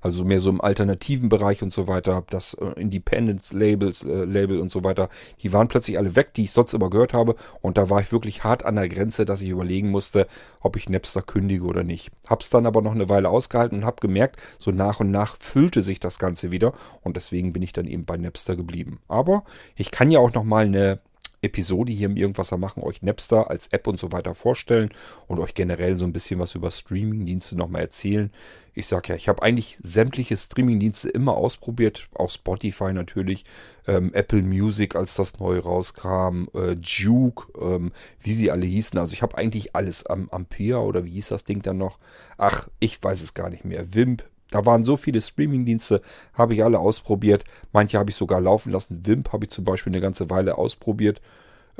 also 0.00 0.24
mehr 0.24 0.40
so 0.40 0.48
im 0.48 0.60
alternativen 0.60 1.28
Bereich 1.28 1.62
und 1.62 1.72
so 1.72 1.88
weiter, 1.88 2.24
das 2.30 2.54
äh, 2.54 2.80
Independence 2.80 3.52
Labels, 3.52 4.02
äh, 4.02 4.24
Label 4.24 4.60
und 4.60 4.70
so 4.70 4.82
weiter, 4.82 5.08
die 5.42 5.52
waren 5.52 5.68
plötzlich 5.68 5.98
alle 5.98 6.16
weg, 6.16 6.32
die 6.34 6.44
ich 6.44 6.52
sonst 6.52 6.72
immer 6.72 6.88
gehört 6.88 7.12
habe 7.12 7.34
und 7.60 7.76
da 7.76 7.90
war 7.90 8.00
ich 8.00 8.12
wirklich 8.12 8.44
hart 8.44 8.64
an 8.64 8.76
der 8.76 8.88
Grenze, 8.88 9.26
dass 9.26 9.42
ich 9.42 9.50
überlegen 9.50 9.90
musste, 9.90 10.26
ob 10.60 10.76
ich 10.76 10.88
Napster 10.88 11.20
kündige 11.20 11.64
oder 11.64 11.84
nicht. 11.84 12.10
Hab's 12.26 12.48
dann 12.48 12.64
aber 12.64 12.80
noch 12.80 12.92
eine 12.92 13.10
Weile 13.10 13.28
ausgehalten 13.28 13.78
und 13.78 13.84
habe 13.84 14.00
gemerkt, 14.00 14.40
so 14.58 14.70
nach 14.70 15.00
und 15.00 15.10
nach 15.10 15.36
füllte 15.38 15.82
sich 15.82 16.00
das 16.00 16.18
Ganze 16.18 16.50
wieder 16.50 16.72
und 17.02 17.16
deswegen 17.16 17.52
bin 17.52 17.62
ich 17.62 17.74
dann 17.74 17.86
eben 17.86 18.06
bei 18.06 18.16
Napster 18.16 18.56
geblieben. 18.56 19.00
Aber 19.06 19.44
ich 19.76 19.90
kann 19.90 20.10
ja 20.10 20.18
auch 20.18 20.32
noch 20.32 20.44
mal 20.44 20.64
eine 20.64 21.00
Episode 21.42 21.92
hier 21.92 22.06
im 22.06 22.16
Irgendwasser 22.16 22.56
machen, 22.56 22.82
euch 22.82 23.02
Napster 23.02 23.50
als 23.50 23.68
App 23.68 23.86
und 23.86 23.98
so 23.98 24.12
weiter 24.12 24.34
vorstellen 24.34 24.90
und 25.26 25.38
euch 25.38 25.54
generell 25.54 25.98
so 25.98 26.04
ein 26.04 26.12
bisschen 26.12 26.40
was 26.40 26.54
über 26.54 26.70
Streamingdienste 26.70 27.56
nochmal 27.56 27.82
erzählen. 27.82 28.30
Ich 28.74 28.86
sag 28.86 29.08
ja, 29.08 29.14
ich 29.16 29.28
habe 29.28 29.42
eigentlich 29.42 29.78
sämtliche 29.82 30.36
Streamingdienste 30.36 31.08
immer 31.08 31.36
ausprobiert, 31.36 32.08
auch 32.14 32.30
Spotify 32.30 32.92
natürlich, 32.92 33.44
ähm, 33.86 34.12
Apple 34.14 34.42
Music, 34.42 34.94
als 34.96 35.16
das 35.16 35.38
neu 35.38 35.58
rauskam, 35.58 36.48
äh, 36.54 36.74
Juke, 36.80 37.46
ähm, 37.60 37.92
wie 38.20 38.32
sie 38.32 38.50
alle 38.50 38.66
hießen. 38.66 38.98
Also 38.98 39.14
ich 39.14 39.22
habe 39.22 39.36
eigentlich 39.38 39.74
alles 39.74 40.06
am 40.06 40.28
Ampere 40.30 40.80
oder 40.80 41.04
wie 41.04 41.12
hieß 41.12 41.28
das 41.28 41.44
Ding 41.44 41.62
dann 41.62 41.78
noch? 41.78 41.98
Ach, 42.38 42.68
ich 42.78 43.02
weiß 43.02 43.22
es 43.22 43.34
gar 43.34 43.50
nicht 43.50 43.64
mehr. 43.64 43.94
Wimp, 43.94 44.24
da 44.50 44.66
waren 44.66 44.84
so 44.84 44.96
viele 44.96 45.20
Streamingdienste, 45.20 46.02
habe 46.34 46.54
ich 46.54 46.64
alle 46.64 46.78
ausprobiert. 46.78 47.44
Manche 47.72 47.98
habe 47.98 48.10
ich 48.10 48.16
sogar 48.16 48.40
laufen 48.40 48.72
lassen. 48.72 49.06
Wimp 49.06 49.32
habe 49.32 49.44
ich 49.44 49.50
zum 49.50 49.64
Beispiel 49.64 49.92
eine 49.92 50.00
ganze 50.00 50.30
Weile 50.30 50.58
ausprobiert. 50.58 51.20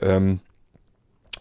Ähm, 0.01 0.41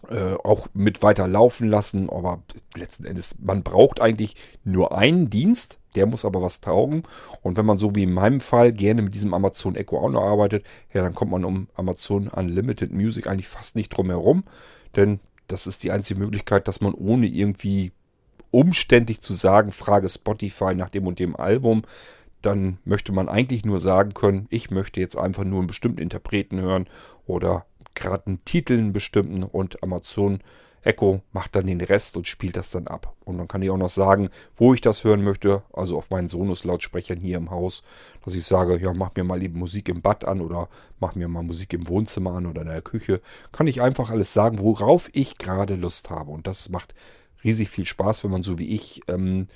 äh, 0.08 0.34
auch 0.44 0.66
mit 0.72 1.02
weiter 1.02 1.28
laufen 1.28 1.68
lassen. 1.68 2.10
Aber 2.10 2.42
letzten 2.74 3.04
Endes, 3.04 3.36
man 3.38 3.62
braucht 3.62 4.00
eigentlich 4.00 4.36
nur 4.64 4.96
einen 4.96 5.30
Dienst. 5.30 5.78
Der 5.94 6.06
muss 6.06 6.24
aber 6.24 6.40
was 6.40 6.60
taugen. 6.60 7.02
Und 7.42 7.56
wenn 7.56 7.66
man 7.66 7.78
so 7.78 7.94
wie 7.94 8.04
in 8.04 8.12
meinem 8.12 8.40
Fall 8.40 8.72
gerne 8.72 9.02
mit 9.02 9.14
diesem 9.14 9.34
Amazon 9.34 9.76
Echo 9.76 9.98
auch 9.98 10.10
noch 10.10 10.22
arbeitet, 10.22 10.64
ja, 10.92 11.02
dann 11.02 11.14
kommt 11.14 11.32
man 11.32 11.44
um 11.44 11.68
Amazon 11.74 12.28
Unlimited 12.28 12.92
Music 12.92 13.26
eigentlich 13.26 13.48
fast 13.48 13.76
nicht 13.76 13.90
drum 13.90 14.08
herum. 14.08 14.44
Denn 14.96 15.20
das 15.48 15.66
ist 15.66 15.82
die 15.82 15.90
einzige 15.90 16.20
Möglichkeit, 16.20 16.68
dass 16.68 16.80
man 16.80 16.94
ohne 16.94 17.26
irgendwie 17.26 17.92
umständlich 18.50 19.20
zu 19.20 19.34
sagen, 19.34 19.72
frage 19.72 20.08
Spotify 20.08 20.74
nach 20.74 20.90
dem 20.90 21.06
und 21.06 21.18
dem 21.18 21.36
Album, 21.36 21.82
dann 22.42 22.78
möchte 22.84 23.12
man 23.12 23.28
eigentlich 23.28 23.64
nur 23.64 23.78
sagen 23.78 24.14
können, 24.14 24.46
ich 24.50 24.70
möchte 24.70 25.00
jetzt 25.00 25.16
einfach 25.16 25.44
nur 25.44 25.58
einen 25.58 25.66
bestimmten 25.66 26.00
Interpreten 26.00 26.60
hören 26.60 26.88
oder 27.26 27.66
gerade 27.94 28.26
einen 28.26 28.44
Titel 28.44 28.74
einen 28.74 28.92
bestimmten 28.92 29.42
und 29.42 29.82
Amazon 29.82 30.40
Echo 30.82 31.20
macht 31.32 31.56
dann 31.56 31.66
den 31.66 31.80
Rest 31.80 32.16
und 32.16 32.26
spielt 32.26 32.56
das 32.56 32.70
dann 32.70 32.86
ab. 32.86 33.14
Und 33.24 33.38
dann 33.38 33.48
kann 33.48 33.60
ich 33.62 33.70
auch 33.70 33.76
noch 33.76 33.90
sagen, 33.90 34.30
wo 34.56 34.72
ich 34.72 34.80
das 34.80 35.04
hören 35.04 35.22
möchte, 35.22 35.62
also 35.72 35.98
auf 35.98 36.10
meinen 36.10 36.28
Sonos-Lautsprechern 36.28 37.18
hier 37.18 37.36
im 37.36 37.50
Haus, 37.50 37.82
dass 38.24 38.34
ich 38.34 38.44
sage, 38.44 38.78
ja, 38.78 38.94
mach 38.94 39.14
mir 39.14 39.24
mal 39.24 39.42
eben 39.42 39.58
Musik 39.58 39.88
im 39.88 40.00
Bad 40.00 40.24
an 40.24 40.40
oder 40.40 40.68
mach 40.98 41.14
mir 41.14 41.28
mal 41.28 41.42
Musik 41.42 41.74
im 41.74 41.86
Wohnzimmer 41.88 42.32
an 42.32 42.46
oder 42.46 42.62
in 42.62 42.68
der 42.68 42.82
Küche. 42.82 43.20
Kann 43.52 43.66
ich 43.66 43.82
einfach 43.82 44.10
alles 44.10 44.32
sagen, 44.32 44.58
worauf 44.58 45.10
ich 45.12 45.36
gerade 45.36 45.74
Lust 45.74 46.08
habe. 46.08 46.30
Und 46.30 46.46
das 46.46 46.70
macht 46.70 46.94
riesig 47.44 47.68
viel 47.68 47.86
Spaß, 47.86 48.24
wenn 48.24 48.30
man 48.30 48.42
so 48.42 48.58
wie 48.58 48.74
ich 48.74 49.02
ähm, 49.08 49.48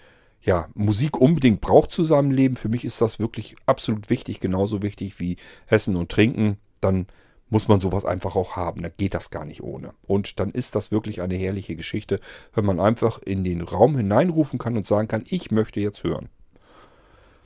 ja, 0.42 0.68
Musik 0.74 1.18
unbedingt 1.20 1.60
braucht 1.60 1.90
zu 1.90 2.04
seinem 2.04 2.30
Leben. 2.30 2.56
Für 2.56 2.68
mich 2.68 2.84
ist 2.84 3.00
das 3.00 3.18
wirklich 3.18 3.56
absolut 3.66 4.10
wichtig, 4.10 4.40
genauso 4.40 4.82
wichtig 4.82 5.18
wie 5.18 5.36
Essen 5.66 5.96
und 5.96 6.10
Trinken. 6.10 6.58
Dann 6.80 7.06
muss 7.48 7.68
man 7.68 7.80
sowas 7.80 8.04
einfach 8.04 8.36
auch 8.36 8.56
haben. 8.56 8.82
Da 8.82 8.88
geht 8.88 9.14
das 9.14 9.30
gar 9.30 9.44
nicht 9.44 9.62
ohne. 9.62 9.94
Und 10.06 10.40
dann 10.40 10.50
ist 10.50 10.74
das 10.74 10.90
wirklich 10.90 11.22
eine 11.22 11.36
herrliche 11.36 11.76
Geschichte, 11.76 12.20
wenn 12.52 12.64
man 12.66 12.80
einfach 12.80 13.20
in 13.22 13.44
den 13.44 13.62
Raum 13.62 13.96
hineinrufen 13.96 14.58
kann 14.58 14.76
und 14.76 14.86
sagen 14.86 15.08
kann, 15.08 15.24
ich 15.26 15.50
möchte 15.50 15.80
jetzt 15.80 16.04
hören. 16.04 16.28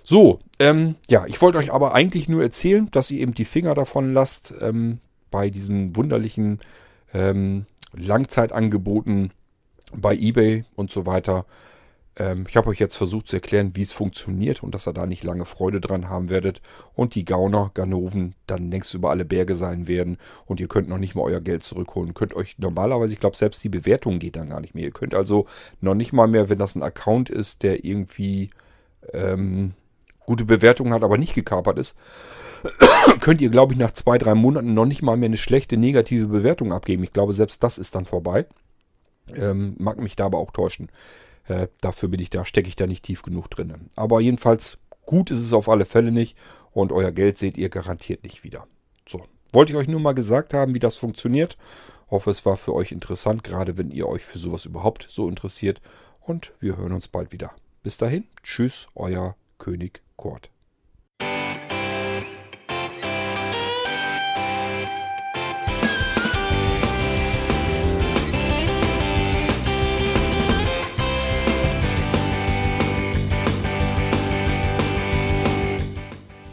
So, 0.03 0.38
ähm, 0.59 0.96
ja, 1.09 1.27
ich 1.27 1.42
wollte 1.42 1.59
euch 1.59 1.72
aber 1.72 1.94
eigentlich 1.94 2.29
nur 2.29 2.42
erzählen, 2.42 2.90
dass 2.90 3.11
ihr 3.11 3.20
eben 3.20 3.35
die 3.35 3.44
Finger 3.44 3.74
davon 3.74 4.14
lasst 4.14 4.55
ähm, 4.61 5.01
bei 5.31 5.51
diesen 5.51 5.94
wunderlichen 5.94 6.61
ähm, 7.12 7.66
Langzeitangeboten 7.92 9.33
bei 9.94 10.14
eBay 10.14 10.64
und 10.74 10.90
so 10.90 11.07
weiter. 11.07 11.46
Ähm, 12.18 12.44
ich 12.48 12.57
habe 12.57 12.68
euch 12.68 12.79
jetzt 12.79 12.96
versucht 12.96 13.29
zu 13.29 13.37
erklären, 13.37 13.72
wie 13.74 13.83
es 13.83 13.92
funktioniert 13.92 14.62
und 14.62 14.74
dass 14.74 14.87
ihr 14.87 14.92
da 14.92 15.07
nicht 15.07 15.24
lange 15.24 15.44
Freude 15.44 15.81
dran 15.81 16.09
haben 16.09 16.31
werdet 16.31 16.61
und 16.94 17.14
die 17.14 17.24
Gauner, 17.24 17.70
Ganoven 17.74 18.35
dann 18.46 18.70
längst 18.70 18.92
über 18.94 19.11
alle 19.11 19.24
Berge 19.24 19.55
sein 19.55 19.87
werden 19.87 20.18
und 20.46 20.61
ihr 20.61 20.68
könnt 20.68 20.88
noch 20.88 20.98
nicht 20.98 21.14
mal 21.14 21.22
euer 21.22 21.40
Geld 21.40 21.62
zurückholen. 21.62 22.14
Könnt 22.14 22.35
euch 22.35 22.59
normalerweise, 22.59 23.14
ich 23.14 23.20
glaube, 23.20 23.37
selbst 23.37 23.62
die 23.64 23.68
Bewertung 23.68 24.18
geht 24.18 24.37
dann 24.37 24.51
gar 24.51 24.61
nicht 24.61 24.74
mehr. 24.74 24.85
Ihr 24.85 24.90
könnt 24.90 25.14
also 25.14 25.46
noch 25.81 25.94
nicht 25.94 26.12
mal 26.12 26.29
mehr, 26.29 26.48
wenn 26.48 26.59
das 26.59 26.74
ein 26.74 26.83
Account 26.83 27.31
ist, 27.31 27.62
der 27.62 27.85
irgendwie 27.85 28.51
ähm, 29.12 29.74
gute 30.27 30.44
Bewertungen 30.44 30.92
hat, 30.92 31.03
aber 31.03 31.16
nicht 31.16 31.35
gekapert 31.35 31.79
ist, 31.79 31.96
könnt 33.20 33.40
ihr, 33.40 33.51
glaube 33.51 33.72
ich, 33.72 33.79
nach 33.79 33.92
zwei, 33.92 34.18
drei 34.18 34.35
Monaten 34.35 34.74
noch 34.74 34.85
nicht 34.85 35.03
mal 35.03 35.16
mehr 35.16 35.29
eine 35.29 35.37
schlechte 35.37 35.77
negative 35.77 36.27
Bewertung 36.27 36.72
abgeben. 36.72 37.05
Ich 37.05 37.12
glaube, 37.12 37.33
selbst 37.33 37.62
das 37.62 37.79
ist 37.79 37.94
dann 37.94 38.05
vorbei. 38.05 38.46
Ähm, 39.36 39.74
mag 39.78 39.98
mich 39.98 40.16
da 40.16 40.26
aber 40.26 40.38
auch 40.38 40.50
täuschen. 40.50 40.90
Äh, 41.46 41.68
dafür 41.80 42.08
bin 42.08 42.20
ich 42.20 42.30
da, 42.30 42.44
stecke 42.44 42.68
ich 42.68 42.76
da 42.76 42.86
nicht 42.86 43.04
tief 43.04 43.22
genug 43.22 43.48
drin. 43.48 43.88
Aber 43.96 44.20
jedenfalls 44.20 44.78
gut 45.06 45.30
ist 45.30 45.38
es 45.38 45.52
auf 45.52 45.68
alle 45.68 45.86
Fälle 45.86 46.12
nicht 46.12 46.36
und 46.72 46.92
euer 46.92 47.12
Geld 47.12 47.38
seht 47.38 47.56
ihr 47.56 47.70
garantiert 47.70 48.22
nicht 48.24 48.44
wieder. 48.44 48.66
So, 49.08 49.22
wollte 49.52 49.72
ich 49.72 49.78
euch 49.78 49.88
nur 49.88 50.00
mal 50.00 50.12
gesagt 50.12 50.52
haben, 50.52 50.74
wie 50.74 50.80
das 50.80 50.96
funktioniert. 50.96 51.56
Hoffe, 52.10 52.30
es 52.30 52.44
war 52.46 52.56
für 52.56 52.74
euch 52.74 52.92
interessant, 52.92 53.44
gerade 53.44 53.76
wenn 53.76 53.90
ihr 53.90 54.08
euch 54.08 54.24
für 54.24 54.38
sowas 54.38 54.66
überhaupt 54.66 55.06
so 55.10 55.28
interessiert. 55.28 55.80
Und 56.20 56.52
wir 56.60 56.76
hören 56.76 56.92
uns 56.92 57.08
bald 57.08 57.32
wieder. 57.32 57.52
Bis 57.82 57.96
dahin, 57.96 58.24
tschüss, 58.42 58.88
euer 58.94 59.36
König 59.58 60.02
Kurt. 60.16 60.50